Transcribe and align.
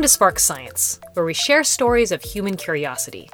Welcome 0.00 0.08
to 0.08 0.14
Spark 0.14 0.38
Science, 0.38 0.98
where 1.12 1.26
we 1.26 1.34
share 1.34 1.62
stories 1.62 2.10
of 2.10 2.22
human 2.22 2.56
curiosity. 2.56 3.28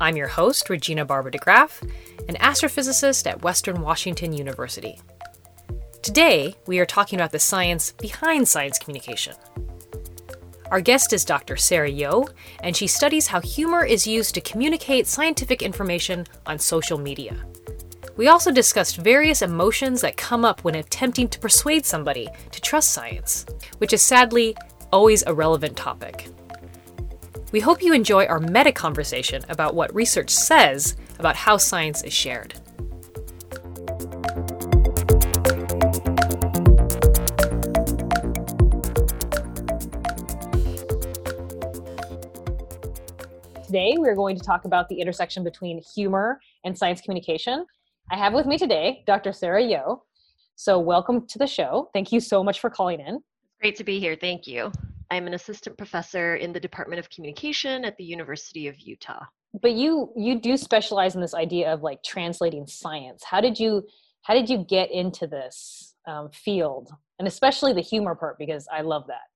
I'm 0.00 0.16
your 0.16 0.26
host, 0.26 0.70
Regina 0.70 1.04
Barber 1.04 1.30
DeGraaf, 1.30 1.82
an 2.26 2.36
astrophysicist 2.36 3.26
at 3.26 3.42
Western 3.42 3.82
Washington 3.82 4.32
University. 4.32 4.98
Today, 6.00 6.54
we 6.66 6.78
are 6.78 6.86
talking 6.86 7.18
about 7.18 7.30
the 7.30 7.38
science 7.38 7.92
behind 7.92 8.48
science 8.48 8.78
communication. 8.78 9.34
Our 10.70 10.80
guest 10.80 11.12
is 11.12 11.26
Dr. 11.26 11.58
Sara 11.58 11.90
Yeo, 11.90 12.24
and 12.62 12.74
she 12.74 12.86
studies 12.86 13.26
how 13.26 13.42
humor 13.42 13.84
is 13.84 14.06
used 14.06 14.34
to 14.36 14.40
communicate 14.40 15.06
scientific 15.06 15.60
information 15.60 16.24
on 16.46 16.58
social 16.58 16.96
media. 16.96 17.36
We 18.16 18.28
also 18.28 18.50
discussed 18.50 18.96
various 18.96 19.42
emotions 19.42 20.00
that 20.00 20.16
come 20.16 20.46
up 20.46 20.64
when 20.64 20.76
attempting 20.76 21.28
to 21.28 21.38
persuade 21.38 21.84
somebody 21.84 22.28
to 22.50 22.60
trust 22.62 22.92
science, 22.92 23.44
which 23.76 23.92
is 23.92 24.00
sadly 24.00 24.56
always 24.92 25.22
a 25.26 25.34
relevant 25.34 25.76
topic. 25.76 26.28
We 27.52 27.60
hope 27.60 27.82
you 27.82 27.94
enjoy 27.94 28.26
our 28.26 28.40
meta 28.40 28.72
conversation 28.72 29.42
about 29.48 29.74
what 29.74 29.94
research 29.94 30.30
says 30.30 30.96
about 31.18 31.36
how 31.36 31.56
science 31.56 32.02
is 32.02 32.12
shared. 32.12 32.54
Today, 43.64 43.96
we're 43.98 44.14
going 44.14 44.34
to 44.34 44.42
talk 44.42 44.64
about 44.64 44.88
the 44.88 44.98
intersection 44.98 45.44
between 45.44 45.82
humor 45.94 46.40
and 46.64 46.76
science 46.76 47.02
communication. 47.02 47.66
I 48.10 48.16
have 48.16 48.32
with 48.32 48.46
me 48.46 48.56
today 48.56 49.04
Dr. 49.06 49.32
Sara 49.32 49.62
Yeo. 49.62 50.04
So, 50.56 50.78
welcome 50.78 51.26
to 51.26 51.38
the 51.38 51.46
show. 51.46 51.90
Thank 51.92 52.10
you 52.10 52.20
so 52.20 52.42
much 52.42 52.60
for 52.60 52.70
calling 52.70 53.00
in. 53.00 53.22
Great 53.60 53.76
to 53.76 53.84
be 53.84 53.98
here. 53.98 54.16
Thank 54.20 54.46
you. 54.46 54.70
I'm 55.10 55.26
an 55.26 55.34
assistant 55.34 55.76
professor 55.76 56.36
in 56.36 56.52
the 56.52 56.60
Department 56.60 57.00
of 57.00 57.10
Communication 57.10 57.84
at 57.84 57.96
the 57.96 58.04
University 58.04 58.68
of 58.68 58.78
Utah. 58.78 59.24
But 59.62 59.72
you 59.72 60.12
you 60.16 60.38
do 60.40 60.56
specialize 60.56 61.14
in 61.14 61.20
this 61.20 61.34
idea 61.34 61.72
of 61.72 61.82
like 61.82 62.02
translating 62.04 62.66
science. 62.66 63.24
How 63.24 63.40
did 63.40 63.58
you 63.58 63.86
how 64.22 64.34
did 64.34 64.48
you 64.48 64.58
get 64.58 64.90
into 64.92 65.26
this 65.26 65.94
um, 66.06 66.30
field, 66.30 66.90
and 67.18 67.26
especially 67.26 67.72
the 67.72 67.80
humor 67.80 68.14
part 68.14 68.38
because 68.38 68.68
I 68.72 68.82
love 68.82 69.06
that. 69.08 69.26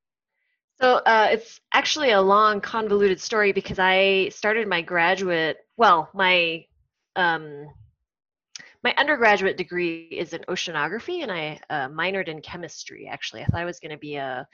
So 0.80 0.96
uh, 0.96 1.28
it's 1.30 1.60
actually 1.72 2.10
a 2.10 2.20
long, 2.20 2.60
convoluted 2.60 3.20
story 3.20 3.52
because 3.52 3.78
I 3.78 4.30
started 4.30 4.66
my 4.66 4.82
graduate, 4.82 5.58
well, 5.76 6.10
my 6.12 6.64
um, 7.14 7.68
my 8.82 8.92
undergraduate 8.98 9.56
degree 9.56 10.08
is 10.10 10.32
in 10.32 10.40
oceanography 10.48 11.22
and 11.22 11.30
i 11.30 11.58
uh, 11.70 11.88
minored 11.88 12.28
in 12.28 12.40
chemistry 12.40 13.08
actually. 13.10 13.42
I 13.42 13.46
thought 13.46 13.60
i 13.60 13.64
was 13.64 13.78
going 13.78 13.90
to 13.92 13.98
be 13.98 14.16
a 14.16 14.46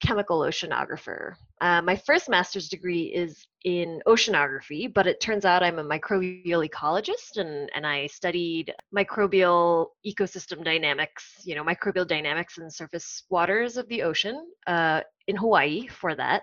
chemical 0.00 0.40
oceanographer. 0.40 1.34
Uh, 1.60 1.82
my 1.82 1.96
first 1.96 2.28
master's 2.28 2.68
degree 2.68 3.04
is 3.04 3.46
in 3.64 4.00
oceanography 4.06 4.92
but 4.92 5.06
it 5.06 5.20
turns 5.20 5.44
out 5.44 5.62
i'm 5.62 5.78
a 5.78 5.84
microbial 5.84 6.66
ecologist 6.66 7.36
and, 7.36 7.70
and 7.74 7.86
i 7.86 8.06
studied 8.06 8.72
microbial 8.96 9.88
ecosystem 10.06 10.64
dynamics 10.64 11.34
you 11.44 11.54
know 11.54 11.64
microbial 11.64 12.06
dynamics 12.06 12.58
in 12.58 12.70
surface 12.70 13.24
waters 13.28 13.76
of 13.76 13.86
the 13.88 14.02
ocean 14.02 14.46
uh, 14.66 15.00
in 15.26 15.36
hawaii 15.36 15.86
for 15.88 16.14
that. 16.14 16.42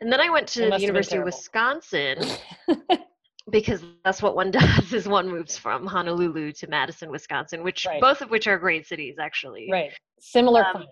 And 0.00 0.10
then 0.10 0.20
i 0.20 0.30
went 0.30 0.46
to 0.48 0.70
the 0.70 0.80
university 0.80 1.18
of 1.18 1.24
wisconsin 1.24 2.18
because 3.50 3.82
that's 4.04 4.22
what 4.22 4.36
one 4.36 4.50
does 4.60 4.92
is 4.92 5.08
one 5.08 5.28
moves 5.28 5.56
from 5.56 5.86
honolulu 5.86 6.52
to 6.52 6.66
madison 6.68 7.10
wisconsin 7.10 7.62
which 7.62 7.86
right. 7.86 8.00
both 8.00 8.20
of 8.20 8.30
which 8.30 8.46
are 8.46 8.58
great 8.58 8.86
cities 8.86 9.16
actually. 9.18 9.68
Right. 9.70 9.92
Similar 10.20 10.64
um, 10.64 10.86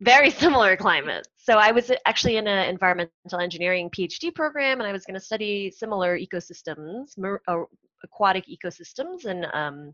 very 0.00 0.30
similar 0.44 0.76
climate. 0.76 1.26
So 1.36 1.54
i 1.54 1.72
was 1.72 1.90
actually 2.06 2.36
in 2.36 2.46
an 2.46 2.68
environmental 2.68 3.40
engineering 3.40 3.90
phd 3.90 4.34
program 4.34 4.80
and 4.80 4.88
i 4.88 4.92
was 4.92 5.04
going 5.04 5.14
to 5.14 5.20
study 5.20 5.70
similar 5.70 6.18
ecosystems 6.18 7.16
mar- 7.18 7.42
uh, 7.48 7.62
aquatic 8.04 8.44
ecosystems 8.46 9.26
in 9.26 9.44
um, 9.52 9.92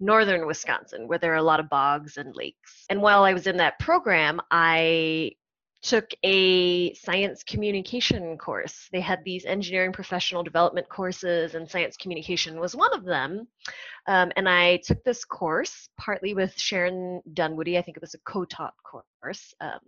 northern 0.00 0.46
wisconsin 0.46 1.06
where 1.06 1.18
there 1.18 1.32
are 1.32 1.36
a 1.36 1.42
lot 1.42 1.60
of 1.60 1.68
bogs 1.68 2.16
and 2.16 2.34
lakes. 2.34 2.84
And 2.88 3.02
while 3.02 3.24
i 3.24 3.32
was 3.32 3.46
in 3.46 3.56
that 3.58 3.78
program 3.78 4.40
i 4.50 5.32
took 5.86 6.10
a 6.24 6.92
science 6.94 7.44
communication 7.44 8.36
course. 8.36 8.88
They 8.90 9.00
had 9.00 9.22
these 9.24 9.44
engineering 9.44 9.92
professional 9.92 10.42
development 10.42 10.88
courses, 10.88 11.54
and 11.54 11.70
science 11.70 11.96
communication 11.96 12.58
was 12.58 12.74
one 12.74 12.92
of 12.92 13.04
them. 13.04 13.46
Um, 14.08 14.32
and 14.36 14.48
I 14.48 14.78
took 14.78 15.02
this 15.04 15.24
course 15.24 15.88
partly 15.96 16.34
with 16.34 16.58
Sharon 16.58 17.22
Dunwoody. 17.32 17.78
I 17.78 17.82
think 17.82 17.96
it 17.96 18.02
was 18.02 18.14
a 18.14 18.18
co 18.26 18.44
taught 18.44 18.74
course. 18.82 19.54
Um, 19.60 19.78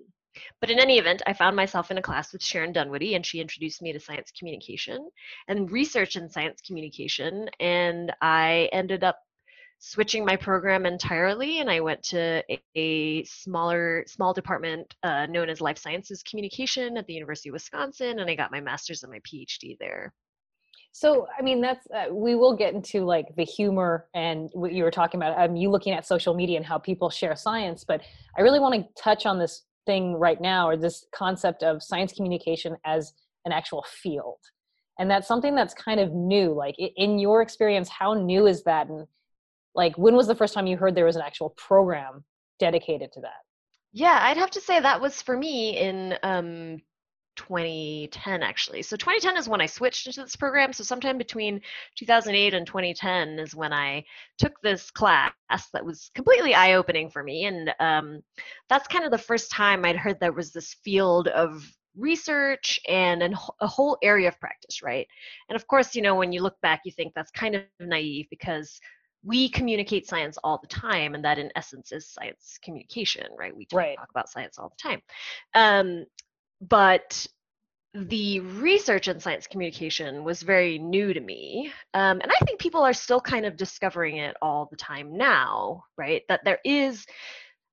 but 0.60 0.70
in 0.70 0.78
any 0.78 0.98
event, 0.98 1.22
I 1.26 1.32
found 1.32 1.56
myself 1.56 1.90
in 1.90 1.98
a 1.98 2.02
class 2.02 2.32
with 2.32 2.44
Sharon 2.44 2.72
Dunwoody, 2.72 3.16
and 3.16 3.26
she 3.26 3.40
introduced 3.40 3.82
me 3.82 3.92
to 3.92 3.98
science 3.98 4.30
communication 4.38 5.10
and 5.48 5.70
research 5.70 6.14
in 6.14 6.30
science 6.30 6.60
communication. 6.64 7.48
And 7.58 8.12
I 8.22 8.68
ended 8.72 9.02
up 9.02 9.18
switching 9.78 10.24
my 10.24 10.36
program 10.36 10.86
entirely 10.86 11.60
and 11.60 11.70
i 11.70 11.80
went 11.80 12.02
to 12.02 12.42
a, 12.76 13.24
smaller 13.24 14.04
small 14.06 14.32
department 14.32 14.94
uh, 15.02 15.26
known 15.26 15.48
as 15.48 15.60
life 15.60 15.78
sciences 15.78 16.22
communication 16.22 16.96
at 16.96 17.06
the 17.06 17.12
university 17.12 17.48
of 17.48 17.52
wisconsin 17.52 18.18
and 18.18 18.30
i 18.30 18.34
got 18.34 18.50
my 18.50 18.60
master's 18.60 19.02
and 19.02 19.12
my 19.12 19.20
phd 19.20 19.76
there. 19.78 20.12
So 20.92 21.26
i 21.38 21.42
mean 21.42 21.60
that's 21.60 21.86
uh, 21.94 22.12
we 22.12 22.34
will 22.34 22.56
get 22.56 22.74
into 22.74 23.04
like 23.04 23.26
the 23.36 23.44
humor 23.44 24.08
and 24.14 24.50
what 24.52 24.72
you 24.72 24.82
were 24.82 24.90
talking 24.90 25.20
about 25.20 25.38
um, 25.38 25.54
you 25.54 25.70
looking 25.70 25.92
at 25.92 26.06
social 26.06 26.34
media 26.34 26.56
and 26.56 26.66
how 26.66 26.78
people 26.78 27.10
share 27.10 27.36
science 27.36 27.84
but 27.84 28.00
i 28.36 28.40
really 28.40 28.58
want 28.58 28.74
to 28.74 29.02
touch 29.02 29.26
on 29.26 29.38
this 29.38 29.64
thing 29.88 30.12
right 30.14 30.40
now 30.40 30.68
or 30.68 30.76
this 30.76 31.06
concept 31.14 31.62
of 31.62 31.82
science 31.82 32.12
communication 32.12 32.76
as 32.84 33.14
an 33.46 33.52
actual 33.52 33.84
field. 33.88 34.38
And 34.98 35.10
that's 35.10 35.26
something 35.26 35.54
that's 35.54 35.72
kind 35.72 35.98
of 35.98 36.12
new 36.12 36.52
like 36.52 36.74
in 36.78 37.18
your 37.18 37.40
experience 37.40 37.88
how 37.88 38.12
new 38.12 38.46
is 38.46 38.64
that? 38.64 38.88
And 38.88 39.06
like 39.78 39.96
when 39.96 40.16
was 40.16 40.26
the 40.26 40.34
first 40.34 40.52
time 40.52 40.66
you 40.66 40.76
heard 40.76 40.94
there 40.94 41.06
was 41.06 41.16
an 41.16 41.22
actual 41.22 41.50
program 41.50 42.24
dedicated 42.58 43.12
to 43.12 43.20
that? 43.22 43.40
Yeah 43.92 44.18
i'd 44.22 44.36
have 44.36 44.50
to 44.50 44.60
say 44.60 44.78
that 44.78 45.00
was 45.00 45.22
for 45.22 45.36
me 45.36 45.78
in 45.78 46.14
um, 46.22 46.82
2010 47.38 48.42
actually. 48.42 48.82
So 48.82 48.96
2010 48.96 49.36
is 49.38 49.48
when 49.48 49.60
i 49.60 49.66
switched 49.66 50.06
into 50.06 50.22
this 50.22 50.36
program. 50.36 50.72
So 50.72 50.84
sometime 50.84 51.16
between 51.16 51.60
2008 51.96 52.52
and 52.52 52.66
2010 52.66 53.38
is 53.38 53.54
when 53.54 53.72
i 53.72 54.04
took 54.38 54.60
this 54.60 54.90
class 54.90 55.32
that 55.72 55.84
was 55.84 56.10
completely 56.14 56.54
eye-opening 56.54 57.10
for 57.10 57.22
me. 57.22 57.46
And 57.46 57.72
um, 57.80 58.20
that's 58.68 58.88
kind 58.88 59.04
of 59.04 59.12
the 59.12 59.18
first 59.18 59.50
time 59.50 59.84
i'd 59.84 59.96
heard 59.96 60.18
there 60.20 60.32
was 60.32 60.52
this 60.52 60.74
field 60.84 61.28
of 61.28 61.64
research 61.96 62.78
and 62.88 63.22
an, 63.22 63.34
a 63.60 63.66
whole 63.66 63.96
area 64.02 64.28
of 64.28 64.38
practice 64.40 64.82
right? 64.82 65.06
And 65.48 65.56
of 65.56 65.66
course 65.68 65.94
you 65.94 66.02
know 66.02 66.16
when 66.16 66.32
you 66.32 66.42
look 66.42 66.60
back 66.60 66.80
you 66.84 66.92
think 66.92 67.12
that's 67.14 67.30
kind 67.30 67.54
of 67.54 67.62
naive 67.80 68.26
because 68.30 68.80
we 69.24 69.48
communicate 69.48 70.06
science 70.06 70.38
all 70.44 70.58
the 70.58 70.68
time 70.68 71.14
and 71.14 71.24
that 71.24 71.38
in 71.38 71.50
essence 71.56 71.92
is 71.92 72.08
science 72.08 72.58
communication 72.62 73.26
right 73.36 73.56
we 73.56 73.64
talk, 73.66 73.78
right. 73.78 73.96
talk 73.96 74.10
about 74.10 74.28
science 74.28 74.58
all 74.58 74.68
the 74.68 74.88
time 74.88 75.00
um, 75.54 76.04
but 76.60 77.26
the 77.94 78.40
research 78.40 79.08
in 79.08 79.18
science 79.18 79.46
communication 79.46 80.22
was 80.22 80.42
very 80.42 80.78
new 80.78 81.12
to 81.12 81.20
me 81.20 81.72
um, 81.94 82.20
and 82.20 82.30
i 82.30 82.44
think 82.44 82.60
people 82.60 82.82
are 82.82 82.92
still 82.92 83.20
kind 83.20 83.46
of 83.46 83.56
discovering 83.56 84.18
it 84.18 84.36
all 84.42 84.68
the 84.70 84.76
time 84.76 85.16
now 85.16 85.82
right 85.96 86.22
that 86.28 86.44
there 86.44 86.58
is 86.64 87.06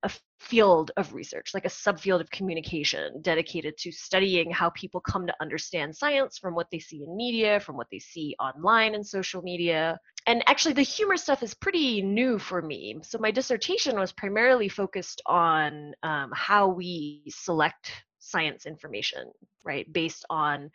a 0.05 0.11
field 0.39 0.91
of 0.97 1.13
research, 1.13 1.51
like 1.53 1.65
a 1.65 1.69
subfield 1.69 2.21
of 2.21 2.29
communication 2.29 3.21
dedicated 3.21 3.75
to 3.79 3.91
studying 3.91 4.51
how 4.51 4.69
people 4.69 5.01
come 5.01 5.25
to 5.25 5.35
understand 5.41 5.95
science 5.95 6.37
from 6.37 6.53
what 6.53 6.67
they 6.71 6.79
see 6.79 7.03
in 7.03 7.17
media, 7.17 7.59
from 7.59 7.75
what 7.75 7.87
they 7.91 7.99
see 7.99 8.35
online 8.39 8.93
and 8.93 9.05
social 9.05 9.41
media. 9.41 9.97
And 10.27 10.43
actually, 10.47 10.73
the 10.73 10.81
humor 10.81 11.17
stuff 11.17 11.43
is 11.43 11.53
pretty 11.53 12.01
new 12.01 12.39
for 12.39 12.61
me. 12.61 12.97
So, 13.03 13.17
my 13.19 13.31
dissertation 13.31 13.99
was 13.99 14.11
primarily 14.11 14.69
focused 14.69 15.21
on 15.25 15.93
um, 16.03 16.31
how 16.33 16.67
we 16.67 17.23
select 17.29 17.91
science 18.19 18.65
information, 18.65 19.31
right, 19.63 19.91
based 19.93 20.25
on 20.29 20.71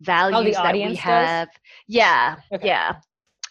values 0.00 0.54
that 0.56 0.74
we 0.74 0.94
have. 0.96 1.48
Does? 1.48 1.56
Yeah, 1.88 2.36
okay. 2.52 2.66
yeah. 2.66 2.96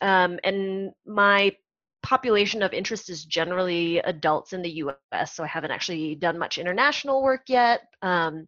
Um, 0.02 0.40
and 0.44 0.92
my 1.06 1.56
population 2.04 2.62
of 2.62 2.74
interest 2.74 3.10
is 3.10 3.26
generally 3.26 4.00
adults 4.00 4.54
in 4.54 4.62
the 4.62 4.70
US, 4.70 5.34
so 5.34 5.44
I 5.44 5.48
haven't 5.48 5.72
actually 5.72 6.16
done 6.16 6.38
much 6.38 6.58
international 6.58 7.22
work 7.22 7.44
yet. 7.48 7.82
Um, 8.02 8.48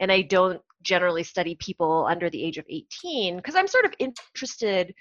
and 0.00 0.12
I 0.12 0.22
don't 0.22 0.60
generally 0.82 1.22
study 1.22 1.56
people 1.56 2.06
under 2.08 2.28
the 2.28 2.42
age 2.42 2.58
of 2.58 2.66
18 2.68 3.36
because 3.36 3.54
I'm 3.54 3.66
sort 3.66 3.84
of 3.84 3.94
interested 3.98 4.94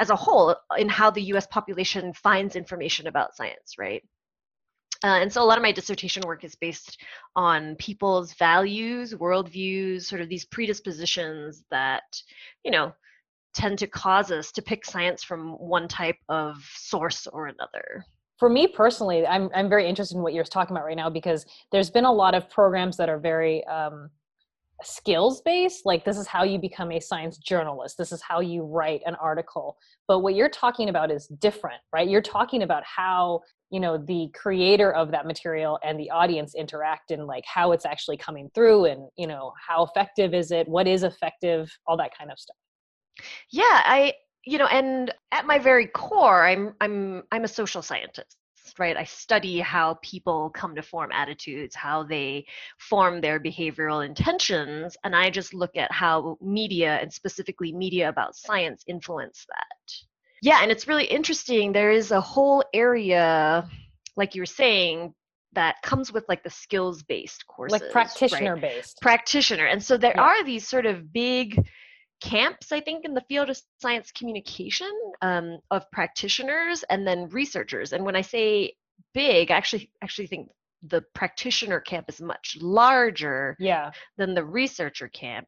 as 0.00 0.10
a 0.10 0.16
whole 0.16 0.56
in 0.78 0.88
how 0.88 1.10
the 1.10 1.22
US 1.34 1.46
population 1.46 2.12
finds 2.14 2.56
information 2.56 3.06
about 3.06 3.36
science, 3.36 3.74
right? 3.78 4.02
Uh, 5.04 5.18
and 5.20 5.32
so 5.32 5.42
a 5.42 5.44
lot 5.44 5.56
of 5.56 5.62
my 5.62 5.72
dissertation 5.72 6.22
work 6.26 6.42
is 6.42 6.54
based 6.56 7.00
on 7.36 7.76
people's 7.76 8.34
values, 8.34 9.14
worldviews, 9.14 10.02
sort 10.02 10.20
of 10.20 10.28
these 10.28 10.44
predispositions 10.46 11.64
that, 11.70 12.02
you 12.64 12.70
know, 12.70 12.92
tend 13.54 13.78
to 13.78 13.86
cause 13.86 14.30
us 14.30 14.50
to 14.52 14.62
pick 14.62 14.84
science 14.84 15.22
from 15.22 15.52
one 15.52 15.88
type 15.88 16.18
of 16.28 16.56
source 16.74 17.26
or 17.26 17.46
another 17.46 18.04
for 18.38 18.48
me 18.48 18.66
personally 18.66 19.26
i'm 19.26 19.50
i'm 19.54 19.68
very 19.68 19.88
interested 19.88 20.16
in 20.16 20.22
what 20.22 20.32
you're 20.32 20.44
talking 20.44 20.74
about 20.74 20.86
right 20.86 20.96
now 20.96 21.10
because 21.10 21.44
there's 21.72 21.90
been 21.90 22.04
a 22.04 22.12
lot 22.12 22.34
of 22.34 22.48
programs 22.48 22.96
that 22.96 23.08
are 23.08 23.18
very 23.18 23.64
um, 23.66 24.08
skills 24.82 25.42
based 25.42 25.84
like 25.84 26.04
this 26.04 26.18
is 26.18 26.26
how 26.26 26.42
you 26.42 26.58
become 26.58 26.90
a 26.92 27.00
science 27.00 27.38
journalist 27.38 27.96
this 27.98 28.12
is 28.12 28.22
how 28.22 28.40
you 28.40 28.62
write 28.62 29.00
an 29.06 29.14
article. 29.16 29.76
But 30.08 30.20
what 30.20 30.34
you're 30.34 30.48
talking 30.48 30.88
about 30.88 31.10
is 31.10 31.26
different 31.26 31.80
right? 31.92 32.08
You're 32.08 32.22
talking 32.22 32.62
about 32.62 32.82
how 32.84 33.40
you 33.70 33.80
know 33.80 33.98
the 33.98 34.28
creator 34.34 34.92
of 34.92 35.10
that 35.12 35.26
material 35.26 35.78
and 35.84 35.98
the 35.98 36.10
audience 36.10 36.54
interact 36.54 37.10
and 37.10 37.26
like 37.26 37.44
how 37.46 37.72
it's 37.72 37.86
actually 37.86 38.16
coming 38.16 38.50
through 38.54 38.86
and 38.86 39.08
you 39.16 39.26
know 39.26 39.52
how 39.68 39.84
effective 39.84 40.34
is 40.34 40.50
it 40.50 40.68
what 40.68 40.88
is 40.88 41.02
effective 41.02 41.70
all 41.86 41.96
that 41.96 42.10
kind 42.16 42.30
of 42.30 42.38
stuff. 42.38 42.56
Yeah 43.50 43.82
i 43.84 44.14
you 44.44 44.58
know 44.58 44.66
and 44.66 45.12
at 45.32 45.46
my 45.46 45.58
very 45.58 45.86
core 45.86 46.46
i'm 46.46 46.74
i'm 46.80 47.22
i'm 47.30 47.44
a 47.44 47.48
social 47.48 47.82
scientist 47.82 48.36
right? 48.78 48.96
I 48.96 49.04
study 49.04 49.60
how 49.60 49.98
people 50.02 50.50
come 50.50 50.74
to 50.76 50.82
form 50.82 51.10
attitudes, 51.12 51.74
how 51.74 52.02
they 52.02 52.46
form 52.78 53.20
their 53.20 53.40
behavioral 53.40 54.04
intentions, 54.04 54.96
and 55.04 55.14
I 55.14 55.30
just 55.30 55.54
look 55.54 55.76
at 55.76 55.90
how 55.92 56.36
media 56.40 56.98
and 57.00 57.12
specifically 57.12 57.72
media 57.72 58.08
about 58.08 58.36
science 58.36 58.84
influence 58.86 59.46
that. 59.48 59.92
Yeah, 60.42 60.60
and 60.62 60.70
it's 60.70 60.88
really 60.88 61.04
interesting. 61.04 61.72
There 61.72 61.90
is 61.90 62.10
a 62.10 62.20
whole 62.20 62.64
area, 62.72 63.68
like 64.16 64.34
you 64.34 64.42
were 64.42 64.46
saying, 64.46 65.14
that 65.52 65.76
comes 65.82 66.12
with 66.12 66.24
like 66.28 66.42
the 66.42 66.50
skills 66.50 67.02
based 67.02 67.46
courses 67.46 67.80
like 67.80 67.90
practitioner 67.90 68.54
right? 68.54 68.62
based 68.62 69.00
practitioner 69.00 69.66
and 69.66 69.82
so 69.82 69.96
there 69.96 70.12
yeah. 70.14 70.22
are 70.22 70.44
these 70.44 70.66
sort 70.66 70.86
of 70.86 71.12
big 71.12 71.66
camps, 72.20 72.72
I 72.72 72.80
think, 72.80 73.04
in 73.04 73.14
the 73.14 73.24
field 73.28 73.50
of 73.50 73.60
science 73.80 74.12
communication 74.12 74.92
um, 75.22 75.58
of 75.70 75.90
practitioners 75.90 76.84
and 76.90 77.06
then 77.06 77.28
researchers. 77.28 77.92
And 77.92 78.04
when 78.04 78.16
I 78.16 78.22
say 78.22 78.74
big, 79.14 79.50
I 79.50 79.56
actually 79.56 79.90
actually 80.02 80.26
think 80.26 80.48
the 80.82 81.02
practitioner 81.14 81.80
camp 81.80 82.06
is 82.08 82.20
much 82.20 82.56
larger 82.60 83.56
yeah. 83.58 83.90
than 84.16 84.34
the 84.34 84.44
researcher 84.44 85.08
camp. 85.08 85.46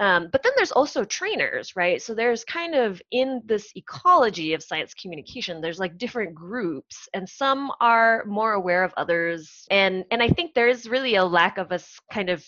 Um, 0.00 0.28
but 0.30 0.42
then 0.42 0.52
there's 0.56 0.72
also 0.72 1.04
trainers, 1.04 1.74
right? 1.76 2.00
So 2.02 2.14
there's 2.14 2.44
kind 2.44 2.74
of 2.74 3.00
in 3.10 3.40
this 3.46 3.72
ecology 3.74 4.52
of 4.52 4.62
science 4.62 4.92
communication, 4.94 5.60
there's 5.60 5.78
like 5.78 5.96
different 5.98 6.34
groups, 6.34 7.08
and 7.14 7.28
some 7.28 7.72
are 7.80 8.24
more 8.26 8.52
aware 8.52 8.84
of 8.84 8.92
others. 8.96 9.66
And 9.70 10.04
and 10.10 10.22
I 10.22 10.28
think 10.28 10.52
there 10.54 10.68
is 10.68 10.88
really 10.88 11.14
a 11.14 11.24
lack 11.24 11.58
of 11.58 11.72
us 11.72 11.98
kind 12.12 12.28
of 12.28 12.44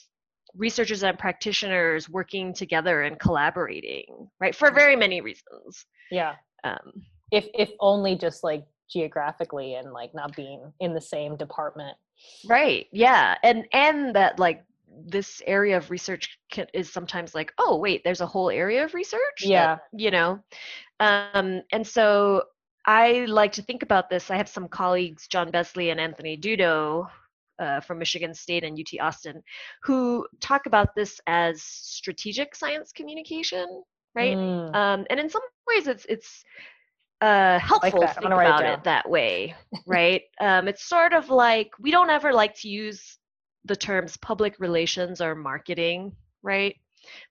researchers 0.57 1.03
and 1.03 1.19
practitioners 1.19 2.09
working 2.09 2.53
together 2.53 3.03
and 3.03 3.19
collaborating, 3.19 4.29
right? 4.41 4.55
For 4.55 4.71
very 4.71 4.97
many 4.97 5.21
reasons. 5.21 5.87
Yeah. 6.11 6.35
Um, 6.65 7.03
if 7.31 7.47
if 7.55 7.71
only 7.81 8.17
just 8.17 8.43
like 8.43 8.65
geographically 8.91 9.75
and 9.75 9.93
like 9.93 10.15
not 10.15 10.35
being 10.35 10.73
in 10.81 10.95
the 10.95 11.01
same 11.01 11.37
department. 11.37 11.97
Right. 12.49 12.87
Yeah. 12.93 13.37
And 13.43 13.67
and 13.73 14.15
that 14.17 14.39
like 14.39 14.65
this 15.07 15.43
area 15.47 15.77
of 15.77 15.91
research 15.91 16.39
can, 16.51 16.67
is 16.73 16.91
sometimes 16.93 17.35
like, 17.35 17.53
oh 17.59 17.77
wait, 17.77 18.03
there's 18.05 18.23
a 18.23 18.27
whole 18.27 18.51
area 18.51 18.85
of 18.85 18.95
research. 18.95 19.43
Yeah. 19.43 19.77
That, 19.77 19.83
you 19.93 20.11
know. 20.11 20.41
Um, 21.01 21.63
and 21.71 21.87
so 21.87 22.45
I 22.87 23.27
like 23.27 23.53
to 23.53 23.63
think 23.63 23.83
about 23.83 24.09
this. 24.09 24.31
I 24.31 24.37
have 24.37 24.49
some 24.49 24.67
colleagues, 24.67 25.29
John 25.29 25.51
Besley 25.51 25.91
and 25.91 26.01
Anthony 26.01 26.39
Dudo, 26.39 27.07
uh, 27.59 27.81
from 27.81 27.99
Michigan 27.99 28.35
State 28.35 28.65
and 28.65 28.79
UT 28.79 29.01
Austin, 29.01 29.43
who 29.83 30.27
talk 30.41 30.67
about 30.67 30.95
this 30.95 31.21
as 31.27 31.63
strategic 31.63 32.55
science 32.55 32.93
communication, 32.93 33.83
right? 34.15 34.37
Mm. 34.37 34.75
Um, 34.75 35.07
and 35.11 35.21
in 35.21 35.29
some 35.29 35.43
ways, 35.67 35.87
it's 35.87 36.07
it's 36.09 36.45
uh, 37.21 37.59
helpful 37.59 38.01
like 38.01 38.15
to 38.15 38.21
think 38.21 38.33
about 38.33 38.65
it, 38.65 38.71
it, 38.71 38.85
that 38.85 39.09
way, 39.09 39.55
right? 39.87 40.23
um, 40.41 40.69
it's 40.69 40.85
sort 40.85 41.13
of 41.13 41.31
like 41.31 41.71
we 41.81 41.91
don't 41.91 42.11
ever 42.11 42.33
like 42.33 42.55
to 42.61 42.69
use 42.69 43.19
the 43.65 43.77
terms 43.77 44.17
public 44.17 44.59
relations 44.59 45.21
or 45.21 45.35
marketing, 45.35 46.13
right? 46.43 46.77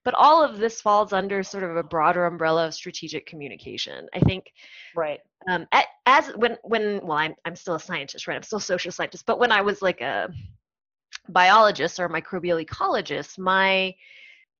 But 0.04 0.14
all 0.14 0.42
of 0.42 0.58
this 0.58 0.80
falls 0.80 1.12
under 1.12 1.42
sort 1.42 1.64
of 1.64 1.76
a 1.76 1.82
broader 1.82 2.26
umbrella 2.26 2.66
of 2.66 2.74
strategic 2.74 3.26
communication. 3.26 4.06
I 4.14 4.20
think 4.20 4.52
right 4.96 5.20
um, 5.48 5.66
as 6.06 6.28
when 6.36 6.56
when 6.62 7.00
well 7.02 7.18
I'm 7.18 7.34
I'm 7.44 7.56
still 7.56 7.74
a 7.74 7.80
scientist 7.80 8.26
right 8.26 8.36
I'm 8.36 8.42
still 8.42 8.58
a 8.58 8.62
social 8.62 8.92
scientist 8.92 9.26
but 9.26 9.38
when 9.38 9.52
I 9.52 9.60
was 9.60 9.82
like 9.82 10.00
a 10.00 10.32
biologist 11.28 11.98
or 11.98 12.06
a 12.06 12.10
microbial 12.10 12.64
ecologist 12.64 13.38
my 13.38 13.94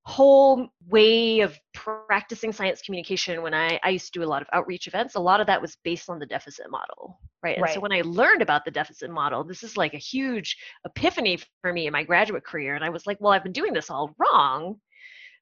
whole 0.09 0.69
way 0.89 1.41
of 1.41 1.59
practicing 1.75 2.51
science 2.51 2.81
communication 2.81 3.43
when 3.43 3.53
I, 3.53 3.79
I 3.83 3.91
used 3.91 4.07
to 4.13 4.19
do 4.19 4.25
a 4.25 4.27
lot 4.27 4.41
of 4.41 4.49
outreach 4.55 4.87
events 4.87 5.17
a 5.17 5.21
lot 5.21 5.41
of 5.41 5.47
that 5.49 5.61
was 5.61 5.77
based 5.85 6.09
on 6.09 6.19
the 6.19 6.25
deficit 6.25 6.71
model 6.71 7.19
right 7.43 7.57
and 7.57 7.63
right. 7.63 7.75
so 7.75 7.81
when 7.81 7.93
i 7.93 8.01
learned 8.01 8.41
about 8.41 8.65
the 8.65 8.71
deficit 8.71 9.11
model 9.11 9.45
this 9.45 9.63
is 9.63 9.77
like 9.77 9.93
a 9.93 9.99
huge 9.99 10.57
epiphany 10.87 11.39
for 11.61 11.75
me 11.75 11.87
in 11.87 11.93
my 11.93 12.03
graduate 12.03 12.43
career 12.43 12.75
and 12.75 12.83
i 12.83 12.89
was 12.89 13.07
like 13.07 13.19
well 13.21 13.35
i've 13.35 13.43
been 13.43 13.53
doing 13.53 13.75
this 13.75 13.91
all 13.91 14.15
wrong 14.19 14.81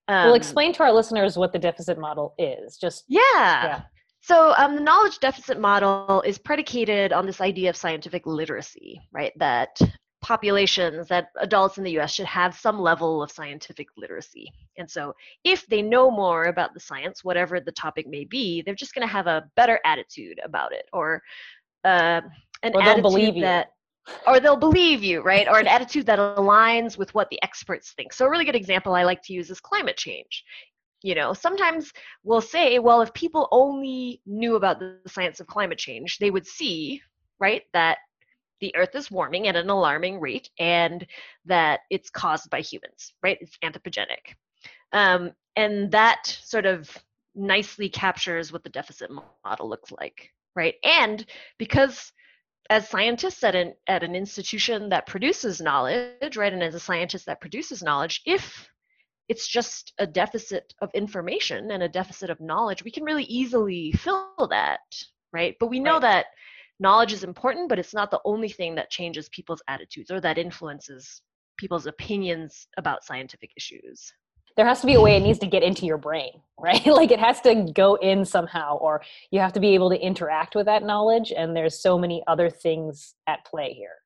um, 0.08 0.26
well 0.26 0.34
explain 0.34 0.72
to 0.72 0.82
our 0.82 0.92
listeners 0.92 1.37
what 1.38 1.52
the 1.52 1.60
deficit 1.60 1.96
model 1.96 2.34
is 2.37 2.76
just 2.76 3.04
yeah, 3.06 3.20
yeah. 3.37 3.82
So, 4.26 4.55
um, 4.58 4.75
the 4.75 4.81
knowledge 4.81 5.20
deficit 5.20 5.61
model 5.61 6.20
is 6.26 6.37
predicated 6.37 7.12
on 7.12 7.26
this 7.26 7.40
idea 7.40 7.70
of 7.70 7.76
scientific 7.76 8.26
literacy, 8.26 9.00
right? 9.12 9.32
That 9.37 9.78
populations, 10.20 11.06
that 11.06 11.28
adults 11.38 11.78
in 11.78 11.84
the 11.84 11.96
US 12.00 12.12
should 12.14 12.26
have 12.26 12.58
some 12.58 12.81
level 12.81 13.23
of 13.23 13.31
scientific 13.31 13.87
literacy. 13.96 14.50
And 14.78 14.90
so, 14.90 15.14
if 15.44 15.64
they 15.69 15.81
know 15.81 16.11
more 16.11 16.46
about 16.46 16.75
the 16.75 16.81
science, 16.81 17.23
whatever 17.23 17.61
the 17.61 17.70
topic 17.70 18.08
may 18.08 18.25
be, 18.25 18.62
they're 18.62 18.75
just 18.75 18.96
going 18.96 19.06
to 19.06 19.12
have 19.12 19.28
a 19.28 19.49
better 19.55 19.78
attitude 19.84 20.40
about 20.43 20.73
it 20.73 20.87
or 20.93 21.23
uh, 21.84 22.20
an 22.64 22.75
or 22.75 22.82
attitude 22.82 23.44
that. 23.44 23.69
or 24.26 24.40
they'll 24.40 24.56
believe 24.56 25.05
you, 25.05 25.20
right? 25.20 25.46
Or 25.46 25.61
an 25.61 25.69
attitude 25.69 26.06
that 26.06 26.19
aligns 26.19 26.99
with 26.99 27.14
what 27.14 27.31
the 27.31 27.40
experts 27.44 27.93
think. 27.93 28.12
So, 28.12 28.26
a 28.26 28.31
really 28.31 28.44
good 28.44 28.56
example 28.56 28.93
I 28.93 29.05
like 29.05 29.23
to 29.23 29.32
use 29.32 29.50
is 29.52 29.61
climate 29.61 29.96
change 29.96 30.43
you 31.02 31.14
know 31.14 31.32
sometimes 31.32 31.93
we'll 32.25 32.40
say 32.40 32.78
well 32.78 33.02
if 33.02 33.12
people 33.14 33.48
only 33.52 34.20
knew 34.26 34.56
about 34.56 34.78
the 34.78 34.98
science 35.06 35.40
of 35.40 35.46
climate 35.46 35.78
change 35.78 36.19
they 36.19 36.31
would 36.31 36.46
see 36.46 37.00
right 37.38 37.62
that 37.72 37.98
the 38.60 38.75
earth 38.76 38.94
is 38.94 39.10
warming 39.10 39.48
at 39.48 39.56
an 39.56 39.70
alarming 39.70 40.20
rate 40.20 40.50
and 40.58 41.06
that 41.44 41.81
it's 41.90 42.10
caused 42.10 42.50
by 42.50 42.60
humans 42.60 43.12
right? 43.22 43.38
It's 43.40 43.58
anthropogenic. 43.58 44.34
Um, 44.93 45.32
and 45.56 45.90
that 45.93 46.26
sort 46.26 46.66
of 46.66 46.90
nicely 47.34 47.88
captures 47.88 48.52
what 48.52 48.64
the 48.64 48.70
deficit 48.70 49.11
model 49.44 49.68
looks 49.68 49.92
like 49.92 50.30
right? 50.54 50.76
And 50.85 51.25
because 51.59 52.12
as 52.70 52.88
scientists 52.88 53.44
at 53.44 53.54
an, 53.54 53.75
at 53.87 54.02
an 54.02 54.16
institution 54.16 54.88
that 54.88 55.06
produces 55.06 55.61
knowledge 55.61 56.37
right 56.37 56.52
and 56.52 56.62
as 56.62 56.75
a 56.75 56.80
scientist 56.80 57.26
that 57.26 57.40
produces 57.40 57.82
knowledge 57.82 58.23
if 58.26 58.68
it's 59.28 59.49
just 59.49 59.92
a 59.99 60.06
deficit 60.06 60.75
of 60.80 60.90
information 60.95 61.71
and 61.71 61.83
a 61.83 61.88
deficit 61.88 62.30
of 62.30 62.40
knowledge. 62.40 62.85
We 62.85 62.90
can 62.90 63.04
really 63.04 63.25
easily 63.25 63.92
fill 63.92 64.49
that 64.50 64.80
right? 65.37 65.54
But 65.61 65.68
we 65.68 65.80
know 65.80 65.95
right. 65.95 66.02
that 66.02 66.26
knowledge 66.80 67.12
is 67.12 67.25
important 67.25 67.68
but 67.68 67.78
it's 67.78 67.95
not 67.95 68.11
the 68.11 68.21
only 68.25 68.49
thing 68.49 68.75
that 68.75 68.90
changes 68.90 69.28
people's 69.30 69.62
attitudes 69.68 70.11
or 70.11 70.21
that 70.21 70.38
influences 70.38 71.23
people's 71.56 71.87
opinions 71.87 72.66
about 72.76 73.04
scientific 73.04 73.50
issues. 73.56 74.12
There 74.56 74.66
has 74.66 74.80
to 74.80 74.87
be 74.87 74.95
a 74.95 75.00
way 75.00 75.16
it 75.16 75.23
needs 75.23 75.38
to 75.40 75.47
get 75.47 75.62
into 75.62 75.87
your 75.87 75.99
brain 75.99 76.33
right? 76.61 76.87
Like 76.87 77.11
it 77.11 77.21
has 77.21 77.40
to 77.42 77.71
go 77.75 77.97
in 77.97 78.25
somehow 78.25 78.78
or 78.78 79.02
you 79.30 79.40
have 79.40 79.52
to 79.54 79.61
be 79.61 79.75
able 79.75 79.90
to 79.90 79.99
interact 79.99 80.54
with 80.54 80.66
that 80.66 80.83
knowledge 80.83 81.33
and 81.37 81.54
there's 81.54 81.80
so 81.80 81.99
many 81.99 82.23
other 82.26 82.50
things 82.50 83.14
at 83.26 83.45
play 83.45 83.73
here. 83.73 83.97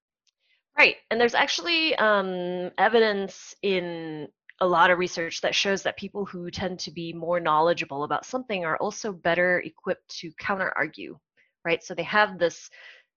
Right 0.78 0.96
and 1.10 1.20
there's 1.20 1.34
actually 1.34 1.94
um, 1.96 2.70
evidence 2.78 3.54
in 3.62 4.28
a 4.60 4.66
lot 4.66 4.90
of 4.90 4.98
research 4.98 5.40
that 5.40 5.54
shows 5.54 5.82
that 5.82 5.96
people 5.96 6.24
who 6.24 6.50
tend 6.50 6.78
to 6.80 6.90
be 6.90 7.12
more 7.12 7.40
knowledgeable 7.40 8.04
about 8.04 8.26
something 8.26 8.64
are 8.64 8.76
also 8.76 9.12
better 9.12 9.60
equipped 9.60 10.08
to 10.18 10.30
counter 10.38 10.72
argue, 10.76 11.18
right? 11.64 11.82
So 11.82 11.94
they 11.94 12.02
have 12.02 12.38
this 12.38 12.68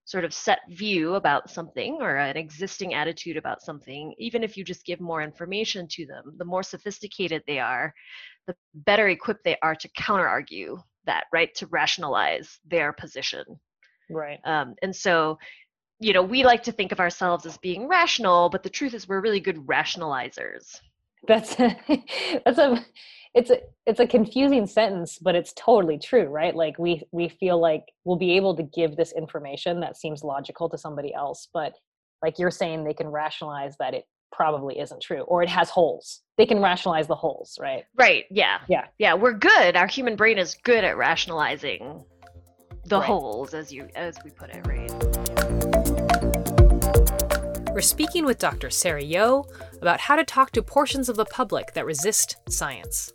sort 0.06 0.24
of 0.24 0.34
set 0.34 0.60
view 0.68 1.14
about 1.14 1.50
something 1.50 1.98
or 2.00 2.16
an 2.16 2.36
existing 2.36 2.94
attitude 2.94 3.36
about 3.36 3.62
something, 3.62 4.14
even 4.18 4.42
if 4.42 4.56
you 4.56 4.64
just 4.64 4.84
give 4.84 5.00
more 5.00 5.22
information 5.22 5.86
to 5.88 6.06
them, 6.06 6.34
the 6.38 6.44
more 6.44 6.62
sophisticated 6.62 7.42
they 7.46 7.58
are, 7.58 7.92
the 8.46 8.54
better 8.74 9.08
equipped 9.08 9.44
they 9.44 9.56
are 9.62 9.74
to 9.74 9.88
counter 9.96 10.28
argue 10.28 10.78
that, 11.06 11.24
right? 11.32 11.54
To 11.56 11.66
rationalize 11.66 12.58
their 12.66 12.92
position. 12.92 13.44
Right. 14.10 14.38
Um, 14.44 14.74
and 14.82 14.94
so, 14.94 15.38
you 16.00 16.12
know, 16.12 16.22
we 16.22 16.44
like 16.44 16.62
to 16.64 16.72
think 16.72 16.92
of 16.92 17.00
ourselves 17.00 17.46
as 17.46 17.56
being 17.58 17.88
rational, 17.88 18.50
but 18.50 18.62
the 18.62 18.70
truth 18.70 18.94
is 18.94 19.08
we're 19.08 19.20
really 19.20 19.40
good 19.40 19.66
rationalizers 19.66 20.80
that's 21.26 21.58
a, 21.58 21.76
that's 22.44 22.58
a 22.58 22.84
it's 23.34 23.50
a 23.50 23.58
it's 23.86 24.00
a 24.00 24.06
confusing 24.06 24.66
sentence 24.66 25.18
but 25.18 25.34
it's 25.34 25.52
totally 25.54 25.98
true 25.98 26.26
right? 26.26 26.54
Like 26.54 26.78
we 26.78 27.02
we 27.12 27.28
feel 27.28 27.60
like 27.60 27.84
we'll 28.04 28.16
be 28.16 28.36
able 28.36 28.56
to 28.56 28.62
give 28.62 28.96
this 28.96 29.12
information 29.12 29.80
that 29.80 29.96
seems 29.96 30.22
logical 30.22 30.68
to 30.68 30.78
somebody 30.78 31.12
else 31.12 31.48
but 31.52 31.74
like 32.22 32.38
you're 32.38 32.50
saying 32.50 32.84
they 32.84 32.94
can 32.94 33.08
rationalize 33.08 33.76
that 33.78 33.94
it 33.94 34.04
probably 34.32 34.78
isn't 34.78 35.00
true 35.00 35.22
or 35.22 35.42
it 35.42 35.48
has 35.48 35.70
holes. 35.70 36.22
They 36.38 36.46
can 36.46 36.60
rationalize 36.60 37.06
the 37.06 37.14
holes 37.14 37.58
right? 37.60 37.84
Right 37.98 38.24
yeah. 38.30 38.58
Yeah. 38.68 38.86
Yeah 38.98 39.14
we're 39.14 39.34
good. 39.34 39.76
Our 39.76 39.88
human 39.88 40.16
brain 40.16 40.38
is 40.38 40.56
good 40.64 40.84
at 40.84 40.96
rationalizing 40.96 42.04
the 42.86 42.98
right. 42.98 43.06
holes 43.06 43.54
as 43.54 43.72
you 43.72 43.88
as 43.94 44.16
we 44.24 44.30
put 44.30 44.50
it 44.50 44.66
right 44.66 45.03
We're 47.74 47.80
speaking 47.80 48.24
with 48.24 48.38
Dr. 48.38 48.70
Sara 48.70 49.02
Yeo 49.02 49.48
about 49.82 49.98
how 49.98 50.14
to 50.14 50.22
talk 50.22 50.52
to 50.52 50.62
portions 50.62 51.08
of 51.08 51.16
the 51.16 51.24
public 51.24 51.74
that 51.74 51.84
resist 51.84 52.36
science. 52.48 53.12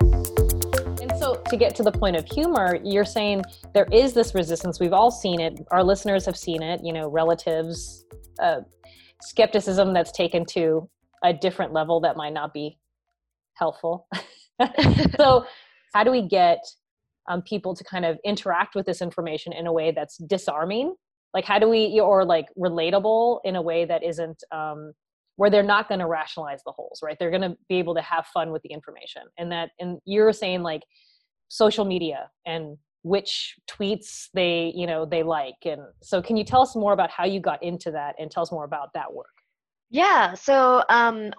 And 0.00 1.10
so, 1.18 1.42
to 1.48 1.56
get 1.56 1.74
to 1.74 1.82
the 1.82 1.90
point 1.90 2.14
of 2.14 2.24
humor, 2.26 2.78
you're 2.84 3.04
saying 3.04 3.42
there 3.72 3.88
is 3.90 4.12
this 4.12 4.36
resistance. 4.36 4.78
We've 4.78 4.92
all 4.92 5.10
seen 5.10 5.40
it. 5.40 5.58
Our 5.72 5.82
listeners 5.82 6.24
have 6.26 6.36
seen 6.36 6.62
it. 6.62 6.80
You 6.84 6.92
know, 6.92 7.08
relatives, 7.08 8.04
uh, 8.38 8.60
skepticism 9.20 9.92
that's 9.92 10.12
taken 10.12 10.46
to 10.50 10.88
a 11.24 11.32
different 11.32 11.72
level 11.72 11.98
that 12.02 12.16
might 12.16 12.34
not 12.34 12.54
be 12.54 12.78
helpful. 13.54 14.06
so, 15.16 15.44
how 15.92 16.04
do 16.04 16.12
we 16.12 16.22
get 16.22 16.64
um, 17.28 17.42
people 17.42 17.74
to 17.74 17.82
kind 17.82 18.04
of 18.04 18.16
interact 18.24 18.76
with 18.76 18.86
this 18.86 19.02
information 19.02 19.52
in 19.52 19.66
a 19.66 19.72
way 19.72 19.90
that's 19.90 20.18
disarming 20.18 20.94
like 21.34 21.44
how 21.44 21.58
do 21.58 21.68
we 21.68 22.00
or 22.00 22.24
like 22.24 22.46
relatable 22.56 23.40
in 23.44 23.56
a 23.56 23.62
way 23.62 23.84
that 23.84 24.02
isn't 24.02 24.42
um, 24.52 24.92
where 25.36 25.50
they're 25.50 25.64
not 25.64 25.88
going 25.88 25.98
to 25.98 26.06
rationalize 26.06 26.60
the 26.64 26.72
holes 26.72 27.00
right? 27.02 27.16
They're 27.18 27.30
going 27.30 27.42
to 27.42 27.56
be 27.68 27.76
able 27.76 27.94
to 27.96 28.00
have 28.02 28.26
fun 28.28 28.52
with 28.52 28.62
the 28.62 28.72
information. 28.72 29.22
And 29.36 29.50
that 29.52 29.70
and 29.80 29.98
you're 30.04 30.32
saying 30.32 30.62
like 30.62 30.82
social 31.48 31.84
media 31.84 32.30
and 32.46 32.78
which 33.02 33.56
tweets 33.68 34.28
they 34.32 34.72
you 34.74 34.86
know 34.86 35.04
they 35.04 35.22
like. 35.22 35.56
And 35.64 35.82
so 36.02 36.22
can 36.22 36.36
you 36.36 36.44
tell 36.44 36.62
us 36.62 36.74
more 36.74 36.92
about 36.92 37.10
how 37.10 37.24
you 37.24 37.40
got 37.40 37.62
into 37.62 37.90
that 37.90 38.14
and 38.18 38.30
tell 38.30 38.44
us 38.44 38.52
more 38.52 38.64
about 38.64 38.92
that 38.94 39.12
work? 39.12 39.26
Yeah 39.90 40.34
so 40.34 40.84
um 40.88 41.32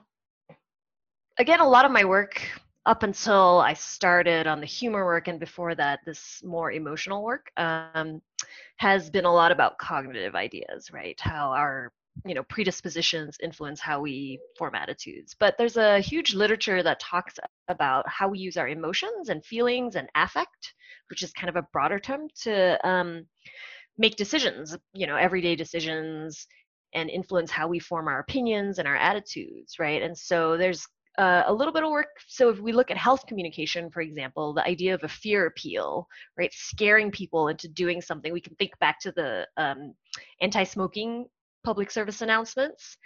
again 1.39 1.61
a 1.61 1.67
lot 1.67 1.85
of 1.85 1.91
my 1.91 2.03
work 2.03 2.41
up 2.85 3.03
until 3.03 3.61
I 3.61 3.73
started 3.73 4.45
on 4.45 4.59
the 4.59 4.65
humor 4.65 5.05
work 5.05 5.27
and 5.27 5.39
before 5.39 5.73
that, 5.75 5.99
this 6.05 6.41
more 6.43 6.71
emotional 6.71 7.23
work 7.23 7.49
um, 7.57 8.21
has 8.77 9.09
been 9.09 9.25
a 9.25 9.33
lot 9.33 9.51
about 9.51 9.77
cognitive 9.77 10.35
ideas, 10.35 10.89
right? 10.91 11.19
How 11.19 11.51
our 11.51 11.91
you 12.25 12.33
know 12.33 12.43
predispositions 12.43 13.37
influence 13.43 13.81
how 13.81 13.99
we 13.99 14.39
form 14.57 14.73
attitudes 14.73 15.35
but 15.37 15.55
there's 15.57 15.75
a 15.75 15.99
huge 15.99 16.33
literature 16.33 16.81
that 16.81 16.99
talks 16.99 17.35
about 17.67 18.07
how 18.07 18.29
we 18.29 18.39
use 18.39 18.55
our 18.55 18.69
emotions 18.69 19.27
and 19.27 19.43
feelings 19.43 19.95
and 19.95 20.07
affect 20.15 20.73
which 21.09 21.23
is 21.23 21.33
kind 21.33 21.49
of 21.49 21.57
a 21.57 21.67
broader 21.73 21.99
term 21.99 22.27
to 22.33 22.87
um, 22.87 23.25
make 23.97 24.15
decisions 24.15 24.77
you 24.93 25.05
know 25.05 25.17
everyday 25.17 25.55
decisions 25.55 26.47
and 26.93 27.09
influence 27.09 27.51
how 27.51 27.67
we 27.67 27.79
form 27.79 28.07
our 28.07 28.19
opinions 28.19 28.79
and 28.79 28.87
our 28.87 28.95
attitudes 28.95 29.77
right 29.77 30.01
and 30.01 30.17
so 30.17 30.55
there's 30.55 30.87
uh, 31.17 31.43
a 31.45 31.53
little 31.53 31.74
bit 31.74 31.84
of 31.84 31.91
work. 31.91 32.07
So 32.27 32.50
if 32.50 32.60
we 32.60 32.72
look 32.72 32.91
at 32.91 32.98
health 32.98 33.25
communication, 33.27 33.89
for 33.89 34.01
example, 34.01 34.53
the 34.53 34.65
idea 34.65 34.93
of 34.93 35.03
a 35.03 35.07
fear 35.07 35.45
appeal, 35.48 36.07
right, 36.38 36.53
scaring 36.53 37.12
people 37.12 37.48
into 37.48 37.67
doing 37.67 38.01
something. 38.01 38.34
We 38.34 38.41
can 38.41 38.55
think 38.55 38.77
back 38.79 39.00
to 39.01 39.12
the 39.12 39.48
um, 39.57 39.93
anti-smoking 40.41 41.25
public 41.63 41.91
service 41.91 42.22
announcements 42.22 42.98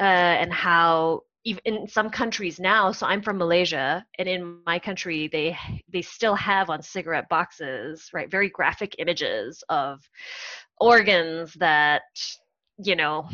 uh, 0.00 0.04
and 0.04 0.52
how 0.52 1.22
even 1.44 1.60
in 1.64 1.86
some 1.86 2.08
countries 2.08 2.58
now 2.58 2.90
so 2.90 3.06
i'm 3.06 3.20
from 3.20 3.36
malaysia 3.36 4.04
and 4.18 4.28
in 4.28 4.60
my 4.64 4.78
country 4.78 5.28
they 5.30 5.56
they 5.92 6.00
still 6.00 6.34
have 6.34 6.70
on 6.70 6.80
cigarette 6.80 7.28
boxes 7.28 8.08
right 8.14 8.30
very 8.30 8.48
graphic 8.48 8.94
images 8.98 9.62
of 9.68 10.00
organs 10.80 11.52
that 11.54 12.02
you 12.78 12.96
know 12.96 13.28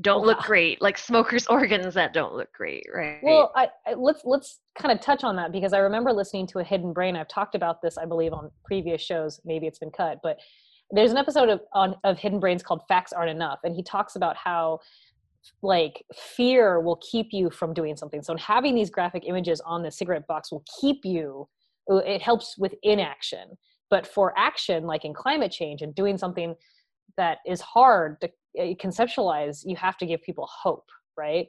don't 0.00 0.26
look 0.26 0.40
great 0.40 0.82
like 0.82 0.98
smokers 0.98 1.46
organs 1.50 1.94
that 1.94 2.12
don't 2.12 2.34
look 2.34 2.52
great 2.52 2.84
right? 2.92 3.20
Well 3.22 3.52
I, 3.54 3.68
I, 3.86 3.94
let's 3.94 4.22
let's 4.24 4.60
kind 4.76 4.92
of 4.92 5.00
touch 5.00 5.22
on 5.22 5.36
that 5.36 5.52
because 5.52 5.72
i 5.72 5.78
remember 5.78 6.12
listening 6.12 6.46
to 6.48 6.58
a 6.58 6.64
hidden 6.64 6.92
brain. 6.92 7.16
I've 7.16 7.28
talked 7.28 7.54
about 7.54 7.80
this 7.80 7.96
i 7.96 8.04
believe 8.04 8.32
on 8.32 8.50
previous 8.64 9.00
shows. 9.00 9.40
Maybe 9.44 9.66
it's 9.66 9.78
been 9.78 9.90
cut 9.90 10.18
but 10.22 10.38
there's 10.90 11.12
an 11.12 11.16
episode 11.16 11.48
of 11.48 11.60
on 11.72 11.94
of 12.04 12.18
hidden 12.18 12.40
brains 12.40 12.62
called 12.62 12.82
facts 12.88 13.12
aren't 13.12 13.30
enough 13.30 13.60
and 13.62 13.74
he 13.74 13.82
talks 13.82 14.16
about 14.16 14.36
how 14.36 14.80
like 15.62 16.02
fear 16.14 16.80
will 16.80 16.98
keep 17.10 17.28
you 17.32 17.50
from 17.50 17.74
doing 17.74 17.96
something. 17.96 18.22
So 18.22 18.36
having 18.36 18.74
these 18.74 18.90
graphic 18.90 19.24
images 19.26 19.60
on 19.60 19.82
the 19.82 19.90
cigarette 19.90 20.26
box 20.26 20.50
will 20.50 20.64
keep 20.80 21.04
you 21.04 21.48
it 21.88 22.22
helps 22.22 22.56
with 22.56 22.74
inaction. 22.82 23.56
But 23.90 24.06
for 24.06 24.36
action 24.36 24.84
like 24.84 25.04
in 25.04 25.14
climate 25.14 25.52
change 25.52 25.82
and 25.82 25.94
doing 25.94 26.18
something 26.18 26.54
that 27.16 27.38
is 27.46 27.60
hard 27.60 28.20
to 28.22 28.30
conceptualize 28.56 29.62
you 29.64 29.76
have 29.76 29.96
to 29.98 30.06
give 30.06 30.22
people 30.22 30.48
hope 30.50 30.88
right? 31.16 31.46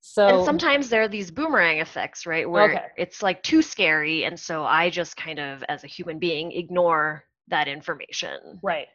So 0.00 0.26
and 0.28 0.44
sometimes 0.44 0.88
there 0.88 1.02
are 1.02 1.08
these 1.08 1.30
boomerang 1.30 1.78
effects 1.78 2.26
right 2.26 2.48
where 2.48 2.70
okay. 2.70 2.84
it's 2.96 3.22
like 3.22 3.42
too 3.42 3.60
scary 3.60 4.24
and 4.24 4.38
so 4.38 4.64
i 4.64 4.88
just 4.88 5.14
kind 5.16 5.38
of 5.38 5.62
as 5.68 5.84
a 5.84 5.86
human 5.86 6.18
being 6.18 6.52
ignore 6.52 7.24
that 7.48 7.68
information. 7.68 8.58
Right. 8.62 8.86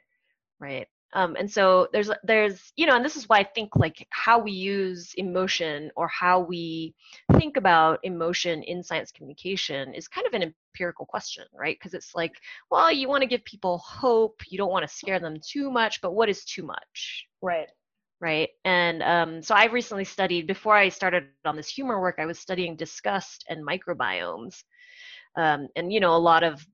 Right 0.60 0.88
um, 1.16 1.36
and 1.40 1.50
so 1.50 1.88
there's 1.94 2.12
there's 2.24 2.72
you 2.76 2.86
know 2.86 2.96
and 2.96 3.04
this 3.04 3.16
is 3.16 3.28
why 3.28 3.40
i 3.40 3.44
think 3.44 3.76
like 3.76 4.06
how 4.12 4.38
we 4.38 4.52
use 4.52 5.14
emotion 5.16 5.90
or 5.96 6.08
how 6.10 6.40
we 6.40 6.94
think 7.38 7.58
about 7.58 8.00
emotion 8.04 8.62
in 8.64 8.84
science 8.84 9.12
communication 9.12 9.94
is 9.94 10.08
kind 10.08 10.28
of 10.28 10.34
an 10.34 10.54
empirical 10.76 11.06
question 11.06 11.46
right? 11.54 11.78
Because 11.80 11.94
it's 11.94 12.14
like 12.14 12.34
well 12.70 12.92
you 12.92 13.08
want 13.08 13.22
to 13.22 13.28
give 13.28 13.44
people 13.46 13.78
hope 13.80 14.42
you 14.50 14.58
don't 14.58 14.72
want 14.72 14.88
to 14.88 14.94
scare 14.94 15.20
them 15.20 15.38
too 15.42 15.72
much 15.72 16.02
but 16.02 16.14
what 16.14 16.30
is 16.30 16.44
too 16.46 16.64
much? 16.64 17.26
Right. 17.42 17.70
Right? 18.22 18.50
And 18.66 19.02
um, 19.04 19.42
so 19.42 19.56
i 19.56 19.66
recently 19.66 20.04
studied 20.04 20.48
before 20.48 20.76
i 20.76 20.90
started 20.90 21.26
on 21.46 21.56
this 21.56 21.70
humor 21.70 22.02
work 22.02 22.16
i 22.20 22.26
was 22.26 22.40
studying 22.40 22.76
disgust 22.76 23.46
and 23.50 23.66
microbiomes. 23.66 24.64
Um, 25.38 25.68
and 25.76 25.92
you 25.92 26.00
know 26.00 26.16
a 26.16 26.18
lot 26.18 26.44
of 26.44 26.66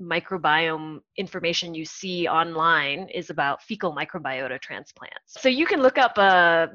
microbiome 0.00 1.00
information 1.16 1.74
you 1.74 1.84
see 1.84 2.28
online 2.28 3.08
is 3.12 3.30
about 3.30 3.62
fecal 3.62 3.94
microbiota 3.94 4.60
transplants. 4.60 5.16
So 5.26 5.48
you 5.48 5.66
can 5.66 5.80
look 5.80 5.98
up 5.98 6.12
uh, 6.16 6.68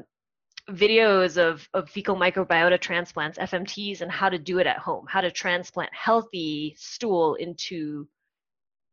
videos 0.70 1.38
of, 1.38 1.68
of 1.74 1.90
fecal 1.90 2.16
microbiota 2.16 2.80
transplants, 2.80 3.38
FMTs, 3.38 4.02
and 4.02 4.12
how 4.12 4.30
to 4.30 4.38
do 4.38 4.60
it 4.60 4.68
at 4.68 4.78
home, 4.78 5.06
how 5.08 5.22
to 5.22 5.32
transplant 5.32 5.90
healthy 5.94 6.76
stool 6.78 7.36
into 7.36 8.08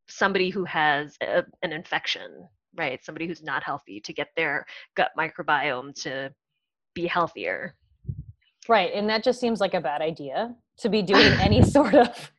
somebody 0.08 0.50
who 0.50 0.64
has 0.64 1.16
a, 1.22 1.44
an 1.62 1.72
infection, 1.72 2.48
right? 2.76 3.04
Somebody 3.04 3.26
who's 3.26 3.42
not 3.42 3.62
healthy 3.62 4.00
to 4.00 4.12
get 4.12 4.28
their 4.36 4.66
gut 4.96 5.10
microbiome 5.18 5.94
to 6.02 6.32
be 6.94 7.06
healthier. 7.06 7.76
Right. 8.68 8.92
And 8.92 9.08
that 9.08 9.24
just 9.24 9.40
seems 9.40 9.60
like 9.60 9.74
a 9.74 9.80
bad 9.80 10.02
idea 10.02 10.54
to 10.78 10.88
be 10.88 11.02
doing 11.12 11.32
any 11.40 11.62
sort 11.62 11.94
of 11.94 12.32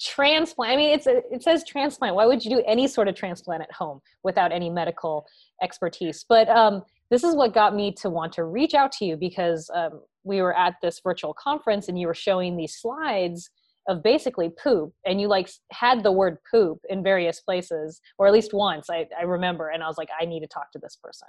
transplant 0.00 0.72
i 0.72 0.76
mean 0.76 0.90
it's 0.92 1.06
a, 1.06 1.22
it 1.32 1.42
says 1.42 1.64
transplant. 1.64 2.14
Why 2.14 2.26
would 2.26 2.44
you 2.44 2.50
do 2.50 2.62
any 2.66 2.86
sort 2.88 3.08
of 3.08 3.14
transplant 3.14 3.62
at 3.62 3.72
home 3.72 4.00
without 4.22 4.52
any 4.52 4.70
medical 4.70 5.26
expertise? 5.62 6.24
But 6.28 6.48
um, 6.48 6.82
this 7.10 7.24
is 7.24 7.34
what 7.34 7.54
got 7.54 7.74
me 7.74 7.92
to 8.00 8.10
want 8.10 8.32
to 8.34 8.44
reach 8.44 8.74
out 8.74 8.92
to 8.92 9.04
you 9.04 9.16
because 9.16 9.70
um, 9.74 10.00
we 10.24 10.42
were 10.42 10.56
at 10.56 10.74
this 10.82 11.00
virtual 11.02 11.34
conference 11.34 11.88
and 11.88 11.98
you 11.98 12.06
were 12.06 12.14
showing 12.14 12.56
these 12.56 12.76
slides 12.76 13.50
of 13.88 14.02
basically 14.02 14.50
poop 14.62 14.92
and 15.04 15.20
you 15.20 15.28
like 15.28 15.48
had 15.70 16.02
the 16.02 16.10
word 16.10 16.38
poop 16.50 16.78
in 16.88 17.02
various 17.02 17.40
places 17.40 18.00
or 18.18 18.26
at 18.26 18.32
least 18.32 18.52
once 18.52 18.90
I, 18.90 19.06
I 19.16 19.22
remember 19.22 19.68
and 19.68 19.80
i 19.80 19.86
was 19.86 19.96
like 19.96 20.08
i 20.20 20.24
need 20.24 20.40
to 20.40 20.48
talk 20.48 20.72
to 20.72 20.80
this 20.80 20.98
person 21.00 21.28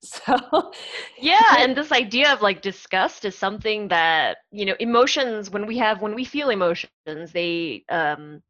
so 0.04 0.72
yeah 1.20 1.56
and 1.58 1.76
this 1.76 1.90
idea 1.90 2.32
of 2.32 2.40
like 2.40 2.62
disgust 2.62 3.24
is 3.24 3.36
something 3.36 3.88
that 3.88 4.38
you 4.52 4.64
know 4.64 4.76
emotions 4.78 5.50
when 5.50 5.66
we 5.66 5.76
have 5.76 6.00
when 6.00 6.14
we 6.14 6.24
feel 6.24 6.50
emotions 6.50 6.88
they 7.32 7.84
um 7.88 8.40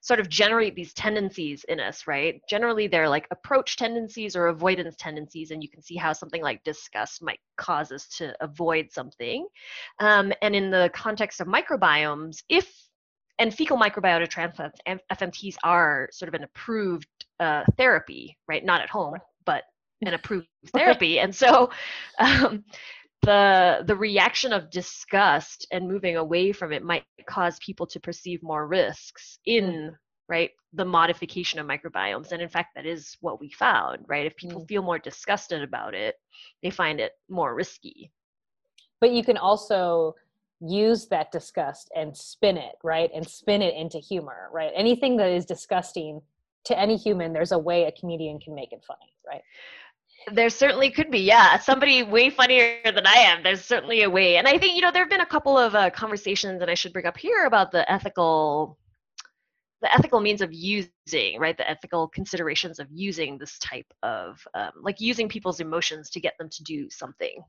sort 0.00 0.20
of 0.20 0.28
generate 0.28 0.74
these 0.74 0.92
tendencies 0.94 1.64
in 1.64 1.80
us 1.80 2.06
right? 2.06 2.40
Generally 2.48 2.88
they're 2.88 3.08
like 3.08 3.26
approach 3.30 3.76
tendencies 3.76 4.36
or 4.36 4.48
avoidance 4.48 4.94
tendencies 4.98 5.50
and 5.50 5.62
you 5.62 5.68
can 5.68 5.82
see 5.82 5.96
how 5.96 6.12
something 6.12 6.42
like 6.42 6.62
disgust 6.64 7.22
might 7.22 7.40
cause 7.56 7.92
us 7.92 8.08
to 8.18 8.34
avoid 8.40 8.90
something. 8.92 9.46
Um, 9.98 10.32
and 10.42 10.54
in 10.54 10.70
the 10.70 10.90
context 10.94 11.40
of 11.40 11.46
microbiomes 11.48 12.42
if 12.48 12.72
and 13.40 13.54
fecal 13.54 13.78
microbiota 13.78 14.28
transplants 14.28 14.80
fmts 14.88 15.56
are 15.62 16.08
sort 16.12 16.28
of 16.28 16.34
an 16.34 16.44
approved 16.44 17.08
uh, 17.40 17.64
therapy 17.76 18.36
right? 18.48 18.64
Not 18.64 18.80
at 18.80 18.90
home 18.90 19.16
but 19.44 19.64
an 20.02 20.14
approved 20.14 20.48
therapy. 20.74 21.18
and 21.18 21.34
so 21.34 21.70
um, 22.18 22.64
the 23.22 23.82
the 23.86 23.96
reaction 23.96 24.52
of 24.52 24.70
disgust 24.70 25.66
and 25.72 25.88
moving 25.88 26.16
away 26.16 26.52
from 26.52 26.72
it 26.72 26.84
might 26.84 27.04
cause 27.28 27.58
people 27.58 27.86
to 27.86 28.00
perceive 28.00 28.42
more 28.42 28.66
risks 28.66 29.38
in 29.44 29.94
right 30.28 30.50
the 30.74 30.84
modification 30.84 31.58
of 31.58 31.66
microbiomes. 31.66 32.32
And 32.32 32.42
in 32.42 32.48
fact 32.48 32.74
that 32.76 32.86
is 32.86 33.16
what 33.20 33.40
we 33.40 33.50
found 33.50 34.04
right? 34.06 34.26
If 34.26 34.36
people 34.36 34.62
mm. 34.62 34.68
feel 34.68 34.82
more 34.82 34.98
disgusted 34.98 35.62
about 35.62 35.94
it 35.94 36.16
they 36.62 36.70
find 36.70 37.00
it 37.00 37.12
more 37.28 37.54
risky. 37.54 38.12
But 39.00 39.12
you 39.12 39.24
can 39.24 39.36
also 39.36 40.14
use 40.60 41.06
that 41.06 41.32
disgust 41.32 41.90
and 41.96 42.16
spin 42.16 42.56
it 42.56 42.76
right? 42.84 43.10
And 43.14 43.26
spin 43.26 43.62
it 43.62 43.74
into 43.74 43.98
humor 43.98 44.48
right? 44.52 44.70
Anything 44.76 45.16
that 45.16 45.30
is 45.30 45.44
disgusting 45.44 46.20
to 46.64 46.78
any 46.78 46.96
human 46.96 47.32
there's 47.32 47.52
a 47.52 47.58
way 47.58 47.84
a 47.84 47.92
comedian 47.92 48.38
can 48.38 48.54
make 48.54 48.72
it 48.72 48.84
funny 48.86 49.12
right 49.26 49.42
there 50.32 50.50
certainly 50.50 50.90
could 50.90 51.10
be, 51.10 51.20
yeah. 51.20 51.58
Somebody 51.58 52.02
way 52.02 52.30
funnier 52.30 52.80
than 52.84 53.06
I 53.06 53.14
am. 53.14 53.42
There's 53.42 53.64
certainly 53.64 54.02
a 54.02 54.10
way, 54.10 54.36
and 54.36 54.46
I 54.46 54.58
think 54.58 54.74
you 54.74 54.82
know 54.82 54.90
there 54.90 55.02
have 55.02 55.10
been 55.10 55.20
a 55.20 55.26
couple 55.26 55.58
of 55.58 55.74
uh, 55.74 55.90
conversations 55.90 56.60
that 56.60 56.68
I 56.68 56.74
should 56.74 56.92
bring 56.92 57.06
up 57.06 57.16
here 57.16 57.44
about 57.46 57.72
the 57.72 57.90
ethical 57.90 58.78
the 59.80 59.94
ethical 59.94 60.20
means 60.20 60.40
of 60.40 60.52
using 60.52 61.38
right 61.38 61.56
the 61.56 61.68
ethical 61.68 62.08
considerations 62.08 62.78
of 62.78 62.88
using 62.90 63.38
this 63.38 63.58
type 63.58 63.86
of 64.02 64.40
um, 64.54 64.70
like 64.80 65.00
using 65.00 65.28
people's 65.28 65.60
emotions 65.60 66.10
to 66.10 66.20
get 66.20 66.34
them 66.38 66.48
to 66.50 66.62
do 66.64 66.88
something 66.90 67.42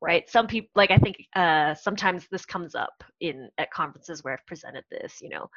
right 0.00 0.28
some 0.28 0.46
people 0.46 0.68
like 0.74 0.90
i 0.90 0.98
think 0.98 1.16
uh, 1.36 1.74
sometimes 1.74 2.26
this 2.30 2.44
comes 2.44 2.74
up 2.74 3.02
in 3.20 3.48
at 3.58 3.70
conferences 3.70 4.22
where 4.22 4.34
i've 4.34 4.46
presented 4.46 4.84
this 4.90 5.18
you 5.22 5.28
know 5.28 5.48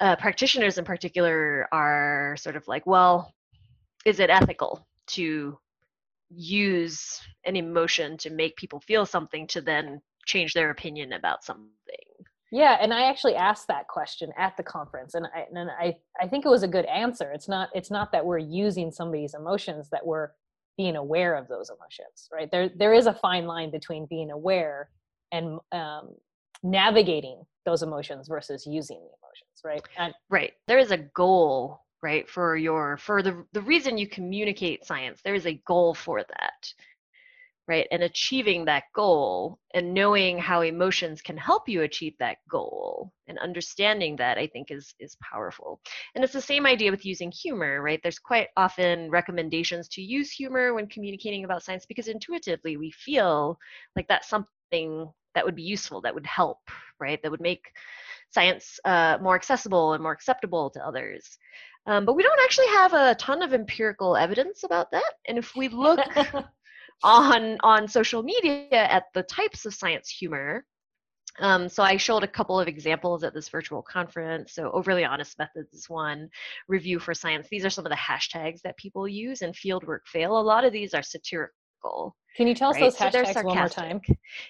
uh, 0.00 0.16
practitioners 0.16 0.78
in 0.78 0.84
particular 0.84 1.68
are 1.72 2.36
sort 2.38 2.56
of 2.56 2.66
like 2.66 2.86
well 2.86 3.32
is 4.04 4.18
it 4.18 4.30
ethical 4.30 4.86
to 5.08 5.58
use 6.30 7.20
an 7.44 7.56
emotion 7.56 8.16
to 8.18 8.30
make 8.30 8.56
people 8.56 8.80
feel 8.80 9.04
something 9.04 9.46
to 9.46 9.60
then 9.60 10.00
change 10.26 10.54
their 10.54 10.70
opinion 10.70 11.12
about 11.12 11.44
something 11.44 11.68
yeah, 12.54 12.76
and 12.82 12.92
I 12.92 13.04
actually 13.08 13.34
asked 13.34 13.66
that 13.68 13.88
question 13.88 14.30
at 14.36 14.58
the 14.58 14.62
conference, 14.62 15.14
and 15.14 15.26
I 15.34 15.46
and 15.50 15.70
I 15.70 15.96
I 16.20 16.28
think 16.28 16.44
it 16.44 16.50
was 16.50 16.62
a 16.62 16.68
good 16.68 16.84
answer. 16.84 17.32
It's 17.32 17.48
not 17.48 17.70
it's 17.74 17.90
not 17.90 18.12
that 18.12 18.26
we're 18.26 18.36
using 18.36 18.92
somebody's 18.92 19.32
emotions 19.32 19.88
that 19.88 20.06
we're 20.06 20.32
being 20.76 20.96
aware 20.96 21.34
of 21.34 21.48
those 21.48 21.70
emotions, 21.70 22.28
right? 22.30 22.50
There 22.50 22.68
there 22.68 22.92
is 22.92 23.06
a 23.06 23.14
fine 23.14 23.46
line 23.46 23.70
between 23.70 24.04
being 24.04 24.30
aware 24.30 24.90
and 25.32 25.60
um, 25.72 26.10
navigating 26.62 27.42
those 27.64 27.82
emotions 27.82 28.28
versus 28.28 28.66
using 28.66 28.98
the 28.98 29.16
emotions, 29.22 29.62
right? 29.64 29.82
And, 29.96 30.12
right. 30.28 30.52
There 30.68 30.78
is 30.78 30.90
a 30.90 30.98
goal, 30.98 31.80
right, 32.02 32.28
for 32.28 32.56
your 32.56 32.96
for 32.96 33.22
the 33.22 33.44
the 33.52 33.62
reason 33.62 33.98
you 33.98 34.08
communicate 34.08 34.84
science. 34.84 35.20
There 35.22 35.34
is 35.34 35.46
a 35.46 35.60
goal 35.66 35.94
for 35.94 36.22
that 36.22 36.74
right? 37.68 37.86
And 37.92 38.02
achieving 38.02 38.64
that 38.64 38.84
goal 38.94 39.58
and 39.74 39.94
knowing 39.94 40.36
how 40.38 40.62
emotions 40.62 41.22
can 41.22 41.36
help 41.36 41.68
you 41.68 41.82
achieve 41.82 42.14
that 42.18 42.38
goal 42.50 43.12
and 43.28 43.38
understanding 43.38 44.16
that 44.16 44.36
i 44.36 44.46
think 44.46 44.70
is 44.70 44.94
is 44.98 45.16
powerful. 45.22 45.80
And 46.14 46.24
it's 46.24 46.32
the 46.32 46.40
same 46.40 46.66
idea 46.66 46.90
with 46.90 47.06
using 47.06 47.30
humor 47.30 47.80
right? 47.82 48.00
There's 48.02 48.18
quite 48.18 48.48
often 48.56 49.10
recommendations 49.10 49.88
to 49.90 50.02
use 50.02 50.30
humor 50.30 50.74
when 50.74 50.86
communicating 50.88 51.44
about 51.44 51.62
science 51.62 51.86
because 51.86 52.08
intuitively 52.08 52.76
we 52.76 52.90
feel 52.90 53.58
like 53.96 54.08
that's 54.08 54.28
something 54.28 55.10
that 55.34 55.44
would 55.44 55.56
be 55.56 55.62
useful 55.62 56.00
that 56.02 56.14
would 56.14 56.26
help 56.26 56.58
right? 57.00 57.20
That 57.22 57.30
would 57.30 57.40
make 57.40 57.64
science 58.30 58.78
uh, 58.84 59.18
more 59.20 59.34
accessible 59.34 59.92
and 59.92 60.02
more 60.02 60.12
acceptable 60.12 60.70
to 60.70 60.84
others 60.86 61.38
um, 61.86 62.04
but 62.04 62.14
we 62.14 62.22
don't 62.22 62.40
actually 62.44 62.68
have 62.68 62.92
a 62.92 63.14
ton 63.16 63.42
of 63.42 63.52
empirical 63.52 64.16
evidence 64.16 64.62
about 64.64 64.90
that 64.90 65.12
and 65.28 65.38
if 65.38 65.54
we 65.56 65.68
look 65.68 66.00
on 67.02 67.58
on 67.62 67.88
social 67.88 68.22
media 68.22 68.66
at 68.70 69.04
the 69.14 69.22
types 69.24 69.66
of 69.66 69.74
science 69.74 70.08
humor. 70.08 70.64
Um, 71.40 71.68
so 71.68 71.82
I 71.82 71.96
showed 71.96 72.24
a 72.24 72.28
couple 72.28 72.60
of 72.60 72.68
examples 72.68 73.24
at 73.24 73.32
this 73.32 73.48
virtual 73.48 73.80
conference. 73.82 74.52
So 74.52 74.70
overly 74.72 75.04
honest 75.04 75.38
methods 75.38 75.72
is 75.72 75.88
one. 75.88 76.28
Review 76.68 76.98
for 76.98 77.14
science. 77.14 77.48
These 77.50 77.64
are 77.64 77.70
some 77.70 77.86
of 77.86 77.90
the 77.90 77.96
hashtags 77.96 78.60
that 78.62 78.76
people 78.76 79.08
use. 79.08 79.40
And 79.40 79.54
fieldwork 79.54 80.00
fail. 80.06 80.38
A 80.38 80.42
lot 80.42 80.64
of 80.64 80.74
these 80.74 80.92
are 80.92 81.02
satirical. 81.02 82.14
Can 82.36 82.46
you 82.46 82.54
tell 82.54 82.68
us 82.68 82.76
right? 82.76 82.82
those 82.82 82.96
hashtags 82.96 83.32
so 83.32 83.42
one 83.44 83.56
more 83.56 83.68
time? 83.70 84.02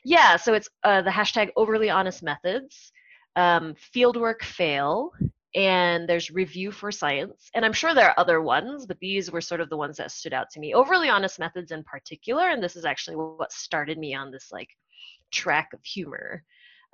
Yeah. 0.05 0.37
So 0.37 0.55
it's 0.55 0.69
uh, 0.83 1.03
the 1.03 1.11
hashtag 1.11 1.51
overly 1.55 1.89
honest 1.89 2.21
methods, 2.21 2.91
um, 3.37 3.77
fieldwork 3.95 4.43
fail, 4.43 5.12
and 5.54 6.09
there's 6.09 6.30
review 6.30 6.71
for 6.71 6.90
science 6.90 7.50
and 7.54 7.64
i'm 7.64 7.73
sure 7.73 7.94
there 7.94 8.09
are 8.09 8.18
other 8.18 8.40
ones 8.40 8.87
but 8.87 8.99
these 9.00 9.30
were 9.30 9.40
sort 9.40 9.61
of 9.61 9.68
the 9.68 9.76
ones 9.76 9.97
that 9.97 10.11
stood 10.11 10.32
out 10.32 10.49
to 10.50 10.61
me 10.61 10.75
overly 10.75 11.09
honest 11.09 11.38
methods 11.38 11.73
in 11.73 11.82
particular 11.85 12.49
and 12.49 12.62
this 12.62 12.76
is 12.76 12.85
actually 12.85 13.16
what 13.16 13.52
started 13.52 13.99
me 13.99 14.14
on 14.14 14.30
this 14.30 14.49
like 14.50 14.68
track 15.30 15.71
of 15.73 15.80
humor 15.85 16.42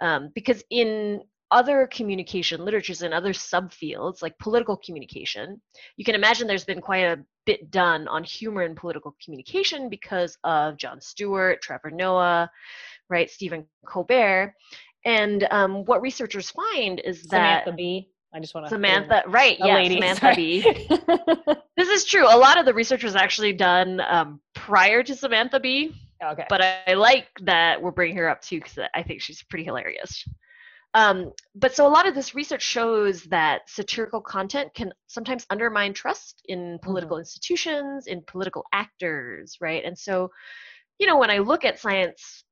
um, 0.01 0.31
because 0.35 0.63
in 0.71 1.21
other 1.51 1.89
communication 1.91 2.65
literatures 2.65 3.03
and 3.03 3.15
other 3.15 3.33
subfields 3.33 4.23
like 4.23 4.37
political 4.39 4.77
communication 4.77 5.61
you 5.97 6.05
can 6.05 6.15
imagine 6.15 6.47
there's 6.47 6.65
been 6.65 6.81
quite 6.81 7.05
a 7.05 7.19
bit 7.47 7.71
done 7.71 8.07
on 8.09 8.23
humor 8.23 8.63
in 8.63 8.75
political 8.75 9.17
communication 9.25 9.89
because 9.89 10.37
of 10.45 10.77
Jon 10.77 11.01
stewart 11.01 11.63
trevor 11.63 11.91
noah 11.91 12.51
right 13.09 13.31
stephen 13.31 13.65
colbert 13.87 14.55
and 15.05 15.47
um, 15.51 15.85
what 15.85 16.03
researchers 16.03 16.51
find 16.51 17.01
is 17.01 17.23
that 17.25 17.65
Samantha 17.65 17.73
Bee. 17.77 18.11
I 18.35 18.41
just 18.41 18.55
want 18.55 18.67
to 18.67 18.71
Samantha, 18.71 19.23
right? 19.27 19.57
Yeah, 19.59 19.75
lady, 19.75 19.95
Samantha 19.95 20.33
Bee. 20.37 20.61
this 21.77 21.89
is 21.89 22.05
true. 22.05 22.27
A 22.27 22.37
lot 22.37 22.59
of 22.59 22.67
the 22.67 22.75
research 22.75 23.03
was 23.03 23.17
actually 23.17 23.55
done 23.55 24.01
um, 24.01 24.41
prior 24.55 25.03
to 25.03 25.15
Samantha 25.15 25.61
Bee. 25.61 25.95
Okay. 26.23 26.45
But 26.49 26.63
I, 26.63 26.79
I 26.89 26.95
like 26.95 27.29
that 27.43 27.81
we're 27.81 27.91
bringing 27.91 28.17
her 28.17 28.29
up 28.29 28.43
too 28.43 28.61
because 28.61 28.79
I 28.95 29.03
think 29.03 29.23
she's 29.23 29.43
pretty 29.43 29.65
hilarious. 29.65 30.25
Um, 30.95 31.33
but 31.55 31.75
so 31.75 31.87
a 31.87 31.89
lot 31.89 32.09
of 32.09 32.15
this 32.15 32.35
research 32.35 32.63
shows 32.63 33.23
that 33.25 33.69
satirical 33.69 34.21
content 34.21 34.73
can 34.75 34.93
sometimes 35.07 35.47
undermine 35.51 35.93
trust 35.93 36.43
in 36.47 36.79
political 36.83 37.17
mm-hmm. 37.17 37.23
institutions, 37.23 38.07
in 38.07 38.23
political 38.27 38.65
actors, 38.73 39.57
right? 39.61 39.85
And 39.85 39.99
so, 39.99 40.31
you 40.99 41.07
know, 41.07 41.19
when 41.19 41.31
I 41.31 41.39
look 41.39 41.65
at 41.65 41.79
science 41.79 42.45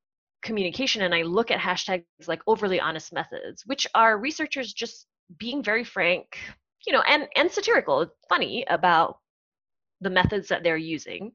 communication 0.43 1.01
and 1.01 1.15
I 1.15 1.23
look 1.23 1.49
at 1.51 1.59
hashtags 1.59 2.05
like 2.27 2.41
overly 2.47 2.79
honest 2.79 3.11
methods, 3.11 3.63
which 3.65 3.87
are 3.95 4.19
researchers 4.19 4.71
just 4.71 5.07
being 5.37 5.63
very 5.63 5.83
frank, 5.83 6.37
you 6.85 6.93
know, 6.93 7.01
and 7.01 7.27
and 7.35 7.51
satirical, 7.51 8.07
funny 8.29 8.65
about 8.69 9.19
the 10.01 10.09
methods 10.09 10.47
that 10.49 10.63
they're 10.63 10.77
using, 10.77 11.31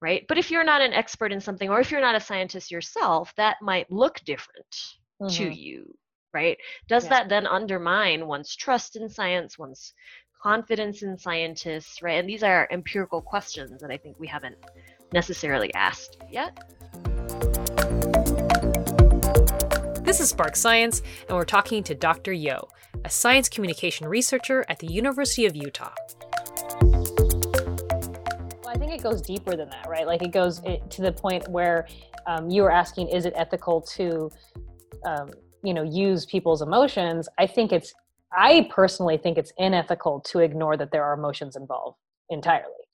right? 0.00 0.24
But 0.28 0.38
if 0.38 0.50
you're 0.50 0.64
not 0.64 0.82
an 0.82 0.92
expert 0.92 1.32
in 1.32 1.40
something, 1.40 1.70
or 1.70 1.80
if 1.80 1.90
you're 1.90 2.00
not 2.00 2.14
a 2.14 2.20
scientist 2.20 2.70
yourself, 2.70 3.32
that 3.36 3.56
might 3.62 3.90
look 3.90 4.20
different 4.24 4.66
mm-hmm. 5.20 5.28
to 5.28 5.50
you, 5.50 5.94
right? 6.34 6.58
Does 6.88 7.04
yeah. 7.04 7.10
that 7.10 7.28
then 7.28 7.46
undermine 7.46 8.26
one's 8.26 8.54
trust 8.54 8.96
in 8.96 9.08
science, 9.08 9.58
one's 9.58 9.94
confidence 10.42 11.02
in 11.02 11.18
scientists, 11.18 12.02
right? 12.02 12.18
And 12.18 12.28
these 12.28 12.42
are 12.42 12.68
empirical 12.70 13.20
questions 13.20 13.80
that 13.80 13.90
I 13.90 13.96
think 13.96 14.18
we 14.18 14.26
haven't 14.26 14.56
necessarily 15.12 15.72
asked 15.74 16.18
yet. 16.30 16.58
This 20.16 20.24
is 20.24 20.30
Spark 20.30 20.56
Science, 20.56 21.02
and 21.28 21.36
we're 21.36 21.44
talking 21.44 21.82
to 21.82 21.94
Dr. 21.94 22.32
Yeo, 22.32 22.68
a 23.04 23.10
science 23.10 23.50
communication 23.50 24.08
researcher 24.08 24.64
at 24.66 24.78
the 24.78 24.86
University 24.86 25.44
of 25.44 25.54
Utah. 25.54 25.92
Well, 26.80 28.68
I 28.68 28.78
think 28.78 28.92
it 28.92 29.02
goes 29.02 29.20
deeper 29.20 29.54
than 29.56 29.68
that, 29.68 29.86
right? 29.86 30.06
Like 30.06 30.22
it 30.22 30.32
goes 30.32 30.62
to 30.62 31.02
the 31.02 31.12
point 31.12 31.46
where 31.48 31.86
um, 32.26 32.48
you 32.48 32.62
were 32.62 32.72
asking, 32.72 33.08
is 33.08 33.26
it 33.26 33.34
ethical 33.36 33.82
to, 33.94 34.30
um, 35.04 35.32
you 35.62 35.74
know, 35.74 35.82
use 35.82 36.24
people's 36.24 36.62
emotions? 36.62 37.28
I 37.36 37.46
think 37.46 37.70
it's, 37.70 37.92
I 38.32 38.70
personally 38.70 39.18
think 39.18 39.36
it's 39.36 39.52
unethical 39.58 40.20
to 40.28 40.38
ignore 40.38 40.78
that 40.78 40.92
there 40.92 41.04
are 41.04 41.12
emotions 41.12 41.56
involved 41.56 41.98
entirely, 42.30 42.85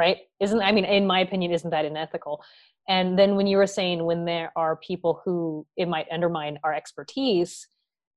right? 0.00 0.16
Isn't, 0.40 0.62
I 0.62 0.72
mean, 0.72 0.86
in 0.86 1.06
my 1.06 1.20
opinion, 1.20 1.52
isn't 1.52 1.70
that 1.70 1.84
unethical? 1.84 2.42
And 2.88 3.18
then 3.18 3.36
when 3.36 3.46
you 3.46 3.58
were 3.58 3.66
saying 3.66 4.04
when 4.04 4.24
there 4.24 4.50
are 4.56 4.76
people 4.76 5.20
who 5.24 5.66
it 5.76 5.88
might 5.88 6.06
undermine 6.10 6.58
our 6.64 6.74
expertise, 6.74 7.68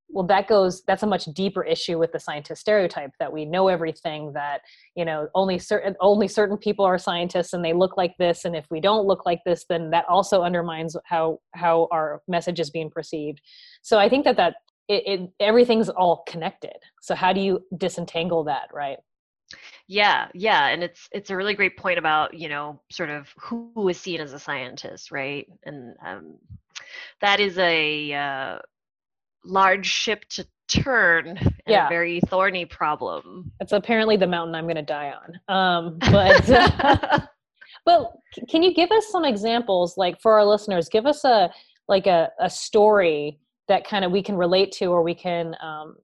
well 0.09 0.25
that 0.25 0.47
goes 0.47 0.83
that's 0.87 1.03
a 1.03 1.07
much 1.07 1.25
deeper 1.33 1.63
issue 1.63 1.97
with 1.97 2.11
the 2.11 2.19
scientist 2.19 2.61
stereotype 2.61 3.11
that 3.19 3.31
we 3.31 3.45
know 3.45 3.67
everything 3.67 4.31
that 4.33 4.61
you 4.95 5.03
know 5.03 5.27
only 5.33 5.57
certain 5.57 5.95
only 5.99 6.27
certain 6.27 6.57
people 6.57 6.85
are 6.85 6.97
scientists 6.97 7.53
and 7.53 7.63
they 7.63 7.73
look 7.73 7.97
like 7.97 8.13
this 8.19 8.45
and 8.45 8.55
if 8.55 8.65
we 8.69 8.79
don't 8.79 9.07
look 9.07 9.25
like 9.25 9.39
this 9.45 9.65
then 9.69 9.89
that 9.89 10.05
also 10.07 10.43
undermines 10.43 10.95
how 11.05 11.39
how 11.55 11.87
our 11.91 12.21
message 12.27 12.59
is 12.59 12.69
being 12.69 12.89
perceived 12.89 13.41
so 13.81 13.97
i 13.97 14.07
think 14.07 14.23
that 14.25 14.37
that 14.37 14.55
it, 14.87 15.03
it 15.07 15.29
everything's 15.39 15.89
all 15.89 16.23
connected 16.27 16.77
so 17.01 17.15
how 17.15 17.33
do 17.33 17.39
you 17.39 17.59
disentangle 17.77 18.43
that 18.43 18.67
right 18.73 18.97
yeah 19.87 20.27
yeah 20.33 20.67
and 20.67 20.83
it's 20.83 21.09
it's 21.11 21.29
a 21.29 21.35
really 21.35 21.53
great 21.53 21.77
point 21.77 21.99
about 21.99 22.33
you 22.33 22.49
know 22.49 22.79
sort 22.91 23.09
of 23.09 23.27
who 23.37 23.87
is 23.89 23.99
seen 23.99 24.21
as 24.21 24.33
a 24.33 24.39
scientist 24.39 25.11
right 25.11 25.47
and 25.65 25.95
um, 26.05 26.37
that 27.21 27.39
is 27.39 27.57
a 27.57 28.13
uh, 28.13 28.57
large 29.45 29.85
ship 29.85 30.25
to 30.29 30.45
turn 30.67 31.27
and 31.37 31.53
yeah. 31.67 31.87
a 31.87 31.89
very 31.89 32.19
thorny 32.27 32.65
problem. 32.65 33.51
It's 33.59 33.71
apparently 33.71 34.17
the 34.17 34.27
mountain 34.27 34.55
I'm 34.55 34.65
going 34.65 34.75
to 34.75 34.81
die 34.81 35.13
on. 35.13 35.55
Um, 35.55 35.97
but 36.11 36.49
uh, 36.49 37.19
but 37.85 38.11
can 38.49 38.63
you 38.63 38.73
give 38.73 38.91
us 38.91 39.07
some 39.09 39.25
examples, 39.25 39.97
like 39.97 40.19
for 40.21 40.33
our 40.33 40.45
listeners? 40.45 40.89
Give 40.89 41.05
us 41.05 41.23
a 41.23 41.51
like 41.87 42.07
a, 42.07 42.29
a 42.39 42.49
story 42.49 43.39
that 43.67 43.85
kind 43.85 44.05
of 44.05 44.11
we 44.11 44.23
can 44.23 44.35
relate 44.35 44.71
to, 44.73 44.85
or 44.85 45.03
we 45.03 45.15
can 45.15 45.55
um, 45.61 45.95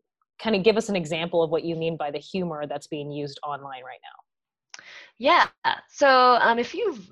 kind 0.41 0.55
of 0.55 0.63
give 0.63 0.77
us 0.77 0.89
an 0.89 0.95
example 0.95 1.43
of 1.43 1.51
what 1.51 1.63
you 1.63 1.75
mean 1.75 1.97
by 1.97 2.11
the 2.11 2.19
humor 2.19 2.65
that's 2.67 2.87
being 2.87 3.11
used 3.11 3.39
online 3.43 3.83
right 3.83 3.99
now. 4.03 4.83
Yeah. 5.17 5.47
So 5.89 6.07
um, 6.41 6.59
if 6.59 6.73
you've 6.73 7.11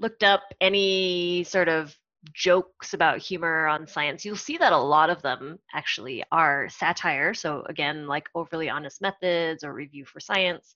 looked 0.00 0.22
up 0.22 0.42
any 0.60 1.44
sort 1.44 1.68
of 1.68 1.96
jokes 2.34 2.92
about 2.92 3.18
humor 3.18 3.66
on 3.66 3.86
science, 3.86 4.24
you'll 4.24 4.36
see 4.36 4.58
that 4.58 4.72
a 4.72 4.78
lot 4.78 5.10
of 5.10 5.22
them 5.22 5.58
actually 5.72 6.22
are 6.30 6.68
satire. 6.68 7.34
So, 7.34 7.64
again, 7.68 8.06
like 8.06 8.28
overly 8.34 8.68
honest 8.68 9.00
methods 9.00 9.64
or 9.64 9.72
review 9.72 10.04
for 10.04 10.20
science. 10.20 10.74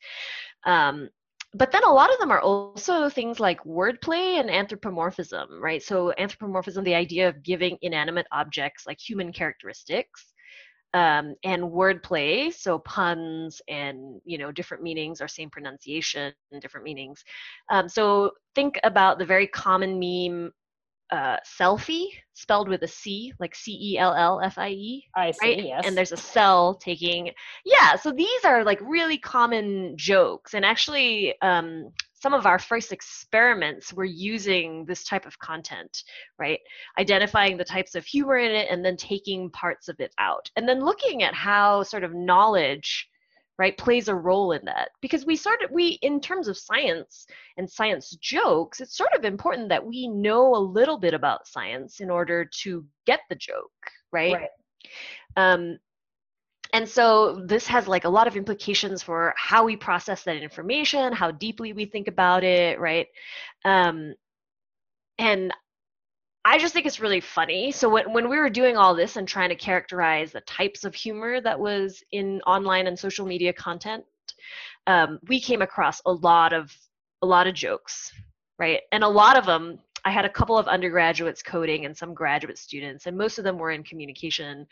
Um, 0.64 1.10
but 1.52 1.70
then 1.70 1.84
a 1.84 1.92
lot 1.92 2.12
of 2.12 2.18
them 2.18 2.32
are 2.32 2.40
also 2.40 3.08
things 3.08 3.38
like 3.38 3.62
wordplay 3.64 4.40
and 4.40 4.50
anthropomorphism, 4.50 5.62
right? 5.62 5.82
So, 5.82 6.12
anthropomorphism, 6.12 6.84
the 6.84 6.94
idea 6.94 7.28
of 7.28 7.42
giving 7.42 7.78
inanimate 7.82 8.26
objects 8.32 8.86
like 8.86 8.98
human 8.98 9.32
characteristics. 9.32 10.33
Um, 10.94 11.34
and 11.44 11.62
wordplay, 11.62 12.54
so 12.54 12.78
puns 12.78 13.60
and 13.68 14.20
you 14.24 14.38
know 14.38 14.50
different 14.50 14.82
meanings 14.82 15.20
or 15.20 15.28
same 15.28 15.50
pronunciation 15.50 16.32
and 16.52 16.62
different 16.62 16.84
meanings. 16.84 17.22
Um, 17.70 17.88
so 17.88 18.30
think 18.54 18.78
about 18.84 19.18
the 19.18 19.26
very 19.26 19.48
common 19.48 19.98
meme 19.98 20.52
uh, 21.10 21.36
selfie 21.44 22.06
spelled 22.32 22.68
with 22.68 22.82
a 22.82 22.88
C, 22.88 23.32
like 23.38 23.54
C 23.54 23.78
E 23.80 23.98
L 23.98 24.14
L 24.14 24.40
F 24.40 24.56
I 24.56 24.70
E. 24.70 25.04
I 25.14 25.32
see. 25.32 25.38
Right? 25.46 25.64
Yes. 25.64 25.82
And 25.84 25.96
there's 25.96 26.12
a 26.12 26.16
cell 26.16 26.74
taking, 26.74 27.30
yeah. 27.64 27.96
So 27.96 28.10
these 28.10 28.44
are 28.44 28.64
like 28.64 28.80
really 28.80 29.18
common 29.18 29.96
jokes, 29.96 30.54
and 30.54 30.64
actually, 30.64 31.34
um, 31.42 31.90
some 32.24 32.32
of 32.32 32.46
our 32.46 32.58
first 32.58 32.90
experiments 32.90 33.92
were 33.92 34.06
using 34.06 34.86
this 34.86 35.04
type 35.04 35.26
of 35.26 35.38
content, 35.40 36.04
right? 36.38 36.58
Identifying 36.98 37.58
the 37.58 37.64
types 37.66 37.94
of 37.94 38.06
humor 38.06 38.38
in 38.38 38.50
it, 38.50 38.68
and 38.70 38.82
then 38.82 38.96
taking 38.96 39.50
parts 39.50 39.88
of 39.88 40.00
it 40.00 40.14
out, 40.16 40.50
and 40.56 40.66
then 40.66 40.82
looking 40.82 41.22
at 41.22 41.34
how 41.34 41.82
sort 41.82 42.02
of 42.02 42.14
knowledge 42.14 43.10
right 43.58 43.76
plays 43.76 44.08
a 44.08 44.14
role 44.14 44.52
in 44.52 44.64
that 44.64 44.88
because 45.02 45.26
we 45.26 45.36
sort 45.36 45.60
of 45.62 45.70
we 45.70 45.98
in 46.00 46.18
terms 46.18 46.48
of 46.48 46.56
science 46.56 47.26
and 47.58 47.70
science 47.70 48.16
jokes 48.20 48.80
it's 48.80 48.96
sort 48.96 49.14
of 49.16 49.24
important 49.24 49.68
that 49.68 49.86
we 49.86 50.08
know 50.08 50.56
a 50.56 50.66
little 50.78 50.98
bit 50.98 51.14
about 51.14 51.46
science 51.46 52.00
in 52.00 52.10
order 52.10 52.44
to 52.44 52.84
get 53.06 53.20
the 53.28 53.36
joke 53.36 53.70
right, 54.12 54.34
Right. 54.34 54.48
um 55.36 55.78
and 56.74 56.86
so 56.86 57.40
this 57.46 57.66
has 57.66 57.88
like 57.88 58.04
a 58.04 58.08
lot 58.08 58.26
of 58.26 58.36
implications 58.36 59.02
for 59.02 59.32
how 59.38 59.64
we 59.64 59.76
process 59.76 60.24
that 60.24 60.36
information 60.36 61.12
how 61.12 61.30
deeply 61.30 61.72
we 61.72 61.86
think 61.86 62.08
about 62.08 62.44
it 62.44 62.78
right 62.78 63.06
um 63.64 64.14
and 65.18 65.52
I 66.44 66.58
just 66.58 66.74
think 66.74 66.84
it's 66.84 67.00
really 67.00 67.20
funny. 67.20 67.72
So 67.72 67.88
when, 67.88 68.12
when 68.12 68.28
we 68.28 68.36
were 68.36 68.50
doing 68.50 68.76
all 68.76 68.94
this 68.94 69.16
and 69.16 69.26
trying 69.26 69.48
to 69.48 69.54
characterize 69.54 70.32
the 70.32 70.42
types 70.42 70.84
of 70.84 70.94
humor 70.94 71.40
that 71.40 71.58
was 71.58 72.02
in 72.12 72.42
online 72.42 72.86
and 72.86 72.98
social 72.98 73.24
media 73.24 73.52
content, 73.52 74.04
um, 74.86 75.18
we 75.26 75.40
came 75.40 75.62
across 75.62 76.02
a 76.04 76.12
lot 76.12 76.52
of 76.52 76.70
a 77.22 77.26
lot 77.26 77.46
of 77.46 77.54
jokes, 77.54 78.12
right? 78.58 78.80
And 78.92 79.02
a 79.02 79.08
lot 79.08 79.38
of 79.38 79.46
them, 79.46 79.78
I 80.04 80.10
had 80.10 80.24
a 80.24 80.30
couple 80.30 80.58
of 80.58 80.66
undergraduates 80.68 81.42
coding 81.42 81.86
and 81.86 81.96
some 81.96 82.12
graduate 82.12 82.58
students, 82.58 83.06
and 83.06 83.16
most 83.16 83.38
of 83.38 83.44
them 83.44 83.58
were 83.58 83.70
in 83.70 83.82
communication, 83.82 84.66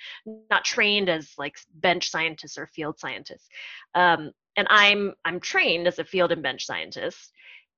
not 0.50 0.64
trained 0.64 1.08
as 1.08 1.32
like 1.38 1.56
bench 1.74 2.10
scientists 2.10 2.58
or 2.58 2.66
field 2.66 2.98
scientists. 2.98 3.48
Um, 3.94 4.32
and 4.56 4.66
I'm 4.70 5.14
I'm 5.24 5.40
trained 5.40 5.86
as 5.86 5.98
a 5.98 6.04
field 6.04 6.32
and 6.32 6.42
bench 6.42 6.66
scientist, 6.66 7.32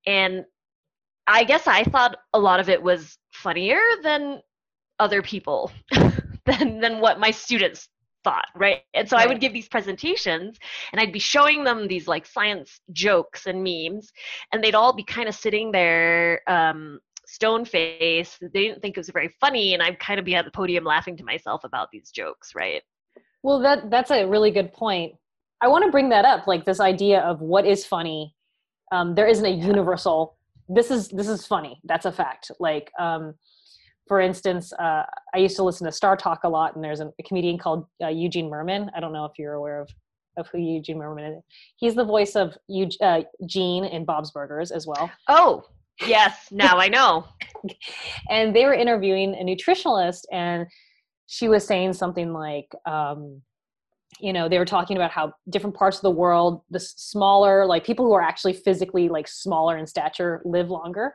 and 0.06 0.44
I 1.26 1.44
guess 1.44 1.66
I 1.66 1.84
thought 1.84 2.16
a 2.32 2.38
lot 2.38 2.60
of 2.60 2.68
it 2.68 2.82
was 2.82 3.18
funnier 3.32 3.80
than 4.02 4.40
other 4.98 5.22
people 5.22 5.70
than 6.46 6.80
than 6.80 7.00
what 7.00 7.20
my 7.20 7.30
students 7.30 7.88
thought, 8.24 8.46
right? 8.56 8.80
And 8.94 9.08
so 9.08 9.16
I 9.16 9.26
would 9.26 9.40
give 9.40 9.52
these 9.52 9.68
presentations 9.68 10.58
and 10.92 11.00
I'd 11.00 11.12
be 11.12 11.18
showing 11.18 11.62
them 11.62 11.86
these 11.86 12.08
like 12.08 12.26
science 12.26 12.80
jokes 12.92 13.46
and 13.46 13.62
memes 13.62 14.12
and 14.50 14.64
they'd 14.64 14.74
all 14.74 14.94
be 14.94 15.04
kind 15.04 15.28
of 15.28 15.34
sitting 15.34 15.70
there 15.70 16.40
um 16.48 17.00
stone 17.26 17.64
faced. 17.64 18.40
They 18.40 18.48
didn't 18.68 18.80
think 18.80 18.96
it 18.96 19.00
was 19.00 19.10
very 19.10 19.34
funny 19.40 19.74
and 19.74 19.82
I'd 19.82 19.98
kind 19.98 20.18
of 20.18 20.24
be 20.24 20.34
at 20.34 20.44
the 20.44 20.50
podium 20.50 20.84
laughing 20.84 21.16
to 21.16 21.24
myself 21.24 21.64
about 21.64 21.88
these 21.92 22.10
jokes, 22.10 22.54
right? 22.54 22.82
Well, 23.42 23.60
that 23.60 23.90
that's 23.90 24.10
a 24.10 24.26
really 24.26 24.50
good 24.50 24.72
point. 24.72 25.14
I 25.60 25.68
want 25.68 25.84
to 25.84 25.90
bring 25.90 26.08
that 26.10 26.24
up, 26.24 26.46
like 26.46 26.64
this 26.64 26.80
idea 26.80 27.20
of 27.20 27.40
what 27.40 27.66
is 27.66 27.84
funny. 27.86 28.34
Um, 28.92 29.14
there 29.14 29.26
isn't 29.26 29.44
a 29.44 29.50
universal. 29.50 30.36
This 30.68 30.90
is 30.90 31.08
this 31.08 31.28
is 31.28 31.46
funny. 31.46 31.80
That's 31.84 32.06
a 32.06 32.12
fact. 32.12 32.50
Like, 32.58 32.90
um, 32.98 33.34
for 34.08 34.20
instance, 34.20 34.72
uh, 34.74 35.04
I 35.34 35.38
used 35.38 35.56
to 35.56 35.62
listen 35.62 35.84
to 35.86 35.92
Star 35.92 36.16
Talk 36.16 36.44
a 36.44 36.48
lot, 36.48 36.74
and 36.74 36.82
there's 36.82 37.00
a, 37.00 37.12
a 37.18 37.22
comedian 37.22 37.58
called 37.58 37.86
uh, 38.02 38.08
Eugene 38.08 38.50
Mirman. 38.50 38.90
I 38.96 39.00
don't 39.00 39.12
know 39.12 39.24
if 39.26 39.32
you're 39.38 39.54
aware 39.54 39.80
of 39.80 39.90
of 40.36 40.48
who 40.48 40.58
Eugene 40.58 40.98
Mirman 40.98 41.38
is. 41.38 41.44
He's 41.76 41.94
the 41.94 42.04
voice 42.04 42.34
of 42.34 42.56
Eug- 42.70 42.96
uh, 43.00 43.22
Gene 43.46 43.84
in 43.84 44.04
Bob's 44.04 44.30
Burgers 44.30 44.70
as 44.70 44.86
well. 44.86 45.10
Oh, 45.28 45.64
yes, 46.06 46.48
now 46.50 46.78
I 46.78 46.88
know. 46.88 47.26
and 48.30 48.54
they 48.54 48.64
were 48.64 48.74
interviewing 48.74 49.34
a 49.34 49.44
nutritionalist 49.44 50.22
and 50.32 50.66
she 51.26 51.48
was 51.48 51.66
saying 51.66 51.94
something 51.94 52.32
like 52.32 52.68
um, 52.86 53.40
you 54.20 54.32
know 54.32 54.48
they 54.48 54.58
were 54.58 54.64
talking 54.64 54.96
about 54.96 55.10
how 55.10 55.32
different 55.50 55.74
parts 55.74 55.96
of 55.96 56.02
the 56.02 56.10
world 56.10 56.62
the 56.70 56.78
smaller 56.80 57.66
like 57.66 57.84
people 57.84 58.04
who 58.04 58.12
are 58.12 58.22
actually 58.22 58.52
physically 58.52 59.08
like 59.08 59.26
smaller 59.26 59.78
in 59.78 59.86
stature 59.86 60.42
live 60.44 60.70
longer. 60.70 61.14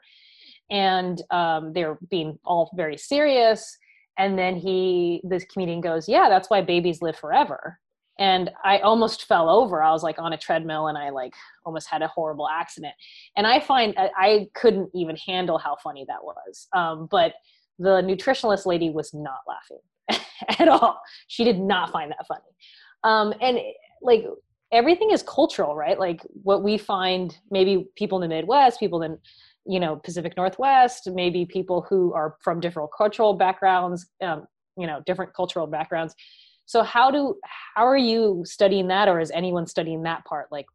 And 0.71 1.19
um, 1.31 1.73
they're 1.73 1.97
being 2.11 2.37
all 2.45 2.71
very 2.75 2.95
serious. 2.97 3.75
And 4.17 4.37
then 4.37 4.55
he 4.55 5.21
this 5.23 5.45
comedian 5.45 5.81
goes 5.81 6.09
yeah 6.09 6.27
that's 6.27 6.49
why 6.49 6.61
babies 6.61 7.01
live 7.01 7.15
forever 7.15 7.79
and 8.19 8.51
i 8.63 8.77
almost 8.79 9.25
fell 9.25 9.49
over. 9.49 9.81
I 9.81 9.91
was 9.91 10.03
like 10.03 10.19
on 10.19 10.33
a 10.33 10.37
treadmill 10.37 10.87
and 10.87 10.97
i 10.97 11.09
like 11.09 11.33
almost 11.65 11.87
had 11.89 12.01
a 12.01 12.07
horrible 12.07 12.47
accident. 12.47 12.93
And 13.35 13.47
i 13.47 13.59
find 13.59 13.95
I, 13.97 14.47
couldn't 14.53 14.89
even 14.93 15.15
handle 15.15 15.57
how 15.57 15.77
funny 15.83 16.05
that 16.07 16.23
was 16.23 16.67
um, 16.73 17.07
but 17.09 17.33
the 17.79 18.01
nutritionalist 18.01 18.65
lady 18.65 18.89
was 18.89 19.13
not 19.13 19.39
laughing 19.47 20.23
at 20.59 20.67
all. 20.67 20.99
She 21.27 21.45
did 21.45 21.59
not 21.59 21.91
find 21.91 22.11
that 22.11 22.27
funny. 22.27 22.41
Um, 23.05 23.33
and 23.41 23.57
like 24.01 24.25
everything 24.71 25.11
is 25.11 25.23
cultural 25.23 25.75
right? 25.75 25.97
Like 25.97 26.21
what 26.43 26.61
we 26.61 26.77
find 26.77 27.37
maybe 27.49 27.87
people 27.95 28.21
in 28.21 28.29
the 28.29 28.35
midwest 28.35 28.79
people 28.79 29.01
in 29.01 29.17
you 29.65 29.79
know 29.79 29.97
pacific 29.97 30.35
northwest 30.37 31.07
maybe 31.13 31.45
people 31.45 31.85
who 31.89 32.13
are 32.13 32.37
from 32.41 32.59
different 32.59 32.89
cultural 32.97 33.33
backgrounds 33.33 34.07
um, 34.21 34.47
you 34.77 34.87
know 34.87 35.01
different 35.05 35.33
cultural 35.33 35.67
backgrounds 35.67 36.15
so 36.69 36.83
how 36.83 37.09
do 37.09 37.35
how 37.75 37.83
are 37.87 37.97
you 37.97 38.43
studying 38.45 38.89
that 38.89 39.07
or 39.09 39.19
is 39.19 39.31
anyone 39.31 39.65
studying 39.65 40.03
that 40.03 40.23
part 40.23 40.51
like 40.51 40.67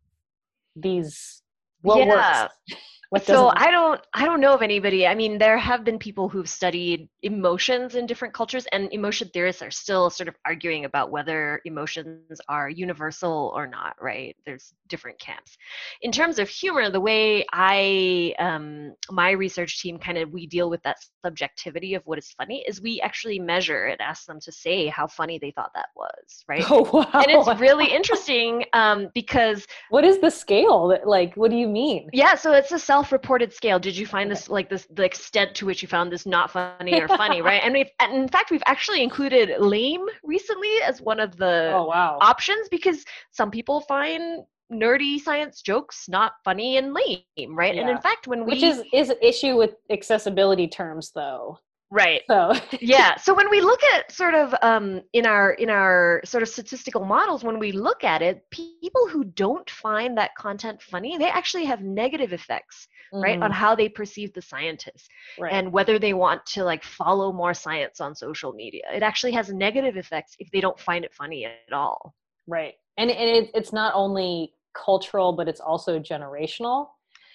these 0.74 1.40
what 1.83 1.98
Yeah. 2.00 2.09
works 2.09 2.80
so 3.25 3.53
i 3.57 3.71
don't 3.71 4.01
i 4.14 4.25
don't 4.25 4.40
know 4.40 4.53
of 4.53 4.62
anybody 4.62 5.07
i 5.07 5.14
mean 5.14 5.38
there 5.38 5.59
have 5.59 5.85
been 5.85 5.99
people 5.99 6.29
who've 6.29 6.49
studied 6.49 7.09
emotions 7.23 7.95
in 7.95 8.07
different 8.07 8.35
cultures 8.35 8.67
and 8.73 8.93
emotion 8.93 9.29
theorists 9.33 9.62
are 9.62 9.71
still 9.71 10.11
sort 10.11 10.29
of 10.29 10.35
arguing 10.45 10.85
about 10.85 11.11
whether 11.11 11.61
emotions 11.64 12.40
are 12.49 12.69
universal 12.69 13.53
or 13.55 13.67
not 13.67 13.95
right? 14.01 14.37
There's 14.45 14.75
different 14.88 15.19
camps. 15.19 15.57
In 16.03 16.12
terms 16.12 16.38
of 16.38 16.49
humor 16.49 16.90
the 16.90 17.01
way 17.01 17.45
i 17.53 18.35
um, 18.38 18.95
my 19.11 19.31
research 19.31 19.81
team 19.81 19.99
kind 19.99 20.19
of 20.19 20.31
we 20.31 20.47
deal 20.47 20.69
with 20.71 20.83
that 20.83 20.99
subjectivity 21.25 21.95
of 21.95 22.03
what 22.05 22.19
is 22.19 22.31
funny 22.37 22.64
is 22.69 22.83
we 22.83 23.01
actually 23.01 23.38
measure 23.38 23.87
and 23.87 24.01
ask 24.01 24.27
them 24.27 24.40
to 24.40 24.53
say 24.53 24.87
how 24.87 25.07
funny 25.07 25.38
they 25.38 25.51
thought 25.51 25.73
that 25.75 25.88
was 25.97 26.45
right? 26.49 26.64
Oh 26.71 26.88
wow. 26.93 27.09
And 27.14 27.27
it's 27.29 27.61
really 27.61 27.87
interesting 27.87 28.64
um, 28.73 29.11
because 29.14 29.67
what 29.90 30.05
is 30.05 30.19
the 30.19 30.31
scale? 30.31 30.88
That 30.88 31.07
like 31.07 31.35
what 31.35 31.51
do 31.51 31.57
you 31.57 31.69
mean? 31.69 32.09
Yeah, 32.12 32.35
so 32.35 32.53
it's 32.53 32.73
a 32.73 32.79
self-reported 32.94 33.52
scale. 33.52 33.80
Did 33.80 33.96
you 33.96 34.07
find 34.07 34.30
this 34.30 34.48
like 34.48 34.70
this 34.70 34.87
the 34.94 35.04
extent 35.04 35.54
to 35.57 35.66
which 35.66 35.83
you 35.83 35.88
found 35.88 36.12
this 36.12 36.26
not 36.26 36.52
funny 36.52 37.00
or 37.00 37.09
funny, 37.09 37.42
right? 37.42 37.61
And 37.64 37.74
we've 37.74 37.90
and 37.98 38.14
in 38.14 38.28
fact 38.28 38.52
we've 38.52 38.62
actually 38.66 39.02
included 39.02 39.50
lame 39.59 40.07
recently 40.22 40.74
as 40.87 41.02
one 41.02 41.18
of 41.18 41.37
the 41.37 41.72
oh 41.74 41.87
wow 41.87 42.18
options 42.20 42.68
because 42.68 43.04
some 43.33 43.50
people 43.50 43.80
find 43.80 44.44
nerdy 44.72 45.18
science 45.18 45.61
jokes 45.61 46.07
not 46.09 46.35
funny 46.44 46.76
and 46.76 46.94
lame, 46.94 47.57
right? 47.62 47.76
And 47.76 47.90
in 47.90 48.00
fact 48.00 48.28
when 48.28 48.44
we 48.44 48.52
which 48.52 48.62
is 48.62 48.85
is 48.92 49.11
an 49.11 49.18
issue 49.20 49.57
with 49.57 49.74
accessibility 49.90 50.68
terms 50.68 51.11
though 51.14 51.59
right. 51.90 52.23
So 52.29 52.53
yeah. 52.81 53.16
So 53.16 53.35
when 53.35 53.51
we 53.51 53.61
look 53.61 53.81
at 53.94 54.11
sort 54.11 54.35
of 54.35 54.55
um, 54.62 55.03
in 55.12 55.27
our 55.27 55.53
in 55.53 55.70
our 55.70 56.20
sort 56.25 56.42
of 56.42 56.49
statistical 56.49 57.05
models 57.05 57.44
when 57.44 57.59
we 57.59 57.73
look 57.73 58.05
at 58.05 58.23
it 58.23 58.44
people 58.51 59.09
who 59.09 59.25
don't 59.25 59.68
find 59.70 60.16
that 60.18 60.35
content 60.37 60.81
funny 60.83 61.18
they 61.18 61.29
actually 61.29 61.64
have 61.64 61.83
negative 61.83 62.33
effects 62.33 62.88
right 63.12 63.40
on 63.40 63.51
Mhm, 63.51 63.55
how 63.55 63.75
they 63.75 63.88
perceive 63.88 64.33
the 64.33 64.42
scientists 64.42 65.09
right. 65.38 65.53
and 65.53 65.70
whether 65.73 65.99
they 65.99 66.14
want 66.14 66.44
to 66.47 66.64
like 66.64 66.83
follow 66.83 67.33
more 67.33 67.55
science 67.55 68.01
on 68.01 68.14
social 68.14 68.53
media. 68.53 68.83
It 68.92 69.03
actually 69.03 69.33
has 69.33 69.51
negative 69.51 69.97
effects 69.97 70.35
if 70.40 70.51
they 70.51 70.61
don't 70.61 70.79
find 70.81 71.05
it 71.05 71.14
funny 71.14 71.44
at 71.44 71.73
all. 71.73 72.14
Right. 72.49 72.75
And, 72.99 73.11
and 73.11 73.37
it, 73.37 73.51
it's 73.55 73.73
not 73.73 73.92
only 73.94 74.55
cultural 74.75 75.33
but 75.33 75.49
it's 75.49 75.61
also 75.61 76.01
generational. 76.01 76.88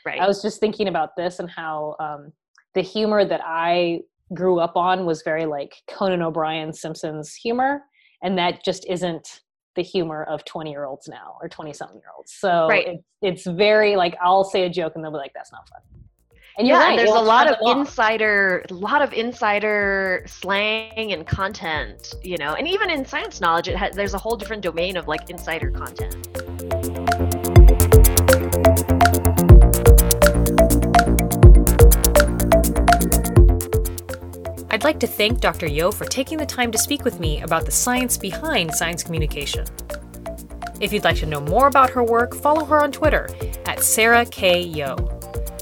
Right. 0.06 0.20
i 0.20 0.28
was 0.28 0.42
just 0.42 0.60
thinking 0.62 0.88
about 0.88 1.16
this 1.18 1.40
and 1.40 1.50
how 1.50 1.96
um, 2.00 2.32
the 2.74 2.82
humor 2.82 3.26
that 3.26 3.42
i 3.44 4.00
grew 4.34 4.60
up 4.60 4.76
on 4.76 5.06
was 5.06 5.22
very 5.24 5.46
like 5.46 5.74
conan 5.90 6.22
o'brien 6.22 6.72
simpsons 6.74 7.36
humor 7.36 7.82
and 8.22 8.38
that 8.38 8.64
just 8.64 8.86
isn't 8.88 9.42
the 9.76 9.82
humor 9.84 10.24
of 10.26 10.44
20 10.46 10.70
year 10.72 10.86
olds 10.86 11.08
now 11.08 11.38
or 11.42 11.48
20 11.50 11.74
something 11.74 11.98
year 11.98 12.12
olds 12.18 12.34
so 12.34 12.68
Right. 12.68 12.88
it's, 13.22 13.46
it's 13.46 13.58
very 13.58 13.96
like 13.96 14.16
i'll 14.22 14.44
say 14.44 14.64
a 14.66 14.70
joke 14.70 14.94
and 14.96 15.04
they'll 15.04 15.12
be 15.12 15.18
like 15.18 15.32
that's 15.34 15.52
not 15.52 15.68
fun. 15.70 15.82
and 16.58 16.68
yeah 16.68 16.78
right 16.80 16.90
and 16.92 17.00
there's 17.00 17.10
a 17.10 17.20
lot 17.20 17.50
of 17.50 17.56
insider 17.78 18.66
a 18.70 18.74
lot 18.74 19.02
of 19.02 19.14
insider 19.14 20.24
slang 20.28 21.14
and 21.14 21.26
content 21.28 22.14
you 22.24 22.38
know 22.38 22.54
and 22.56 22.68
even 22.68 22.90
in 22.90 23.06
science 23.06 23.40
knowledge 23.42 23.68
it 23.68 23.76
ha- 23.76 23.90
there's 23.94 24.14
a 24.14 24.18
whole 24.18 24.36
different 24.36 24.62
domain 24.62 24.98
of 24.98 25.08
like 25.08 25.30
insider 25.30 25.72
content 25.72 26.28
I'd 34.80 34.86
like 34.86 35.00
to 35.02 35.08
thank 35.08 35.42
Dr. 35.42 35.66
Yeo 35.66 35.92
for 35.92 36.06
taking 36.06 36.38
the 36.38 36.46
time 36.46 36.72
to 36.72 36.78
speak 36.78 37.04
with 37.04 37.20
me 37.20 37.42
about 37.42 37.66
the 37.66 37.72
science 37.72 38.18
behind 38.18 38.74
science 38.74 39.04
communication. 39.04 39.66
If 40.80 40.94
you'd 40.94 41.04
like 41.04 41.18
to 41.18 41.26
know 41.26 41.42
more 41.42 41.68
about 41.68 41.90
her 41.90 42.02
work, 42.02 42.34
follow 42.34 42.64
her 42.64 42.82
on 42.82 42.94
Twitter 42.94 43.28
at 43.66 43.84
Sara 43.84 44.26
K. 44.26 44.62
Yeo. 44.62 44.96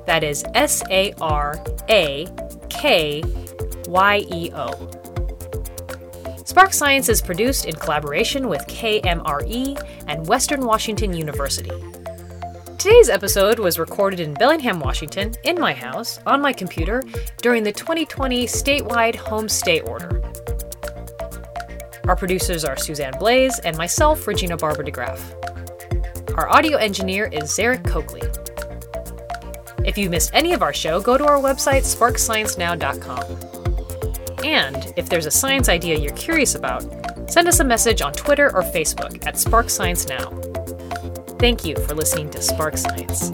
That 0.06 0.23
is 0.23 0.45
S 0.53 0.84
A 0.91 1.13
R 1.19 1.60
A 1.89 2.27
K 2.69 3.23
Y 3.88 4.23
E 4.32 4.51
O. 4.53 4.69
Spark 6.45 6.71
Science 6.71 7.10
is 7.10 7.19
produced 7.19 7.65
in 7.65 7.73
collaboration 7.73 8.47
with 8.47 8.62
KMRE 8.67 9.84
and 10.06 10.27
Western 10.27 10.63
Washington 10.63 11.13
University. 11.13 11.71
Today's 12.78 13.10
episode 13.10 13.58
was 13.58 13.80
recorded 13.80 14.20
in 14.20 14.36
Bellingham, 14.36 14.80
Washington, 14.80 15.34
in 15.44 15.60
my 15.60 15.74
house, 15.74 16.20
on 16.28 16.40
my 16.40 16.54
computer, 16.54 17.02
during 17.42 17.63
the 17.63 17.72
2020 17.72 18.46
statewide 18.46 19.16
home 19.16 19.50
stay 19.50 19.82
order. 19.82 20.22
Our 22.08 22.16
producers 22.16 22.63
are 22.63 22.78
Suzanne 22.78 23.18
Blaze 23.18 23.58
and 23.60 23.76
myself, 23.80 24.28
Regina 24.28 24.58
Barber 24.58 24.84
DeGraff. 24.84 25.20
Our 26.38 26.48
audio 26.50 26.78
engineer 26.78 27.32
is 27.34 27.46
Zarek 27.46 27.84
Coakley. 27.84 28.22
If 29.84 29.98
you 29.98 30.12
missed 30.12 30.30
any 30.36 30.54
of 30.54 30.62
our 30.62 30.74
show, 30.74 31.02
go 31.02 31.18
to 31.18 31.26
our 31.26 31.40
website, 31.40 31.82
sparksciencenow.com. 31.82 34.46
And 34.46 34.94
if 34.96 35.10
there's 35.10 35.26
a 35.26 35.32
science 35.32 35.68
idea 35.68 35.98
you're 35.98 36.13
curious 36.13 36.54
about, 36.54 36.84
send 37.28 37.48
us 37.48 37.60
a 37.60 37.63
message 37.63 38.04
on 38.04 38.13
Twitter 38.13 38.56
or 38.56 38.62
Facebook 38.62 39.26
at 39.26 39.40
Spark 39.40 39.72
Science 39.72 40.08
Now. 40.08 40.57
Thank 41.39 41.65
you 41.65 41.76
for 41.76 41.93
listening 41.93 42.32
to 42.32 42.41
Spark 42.41 42.78
Science. 42.78 43.30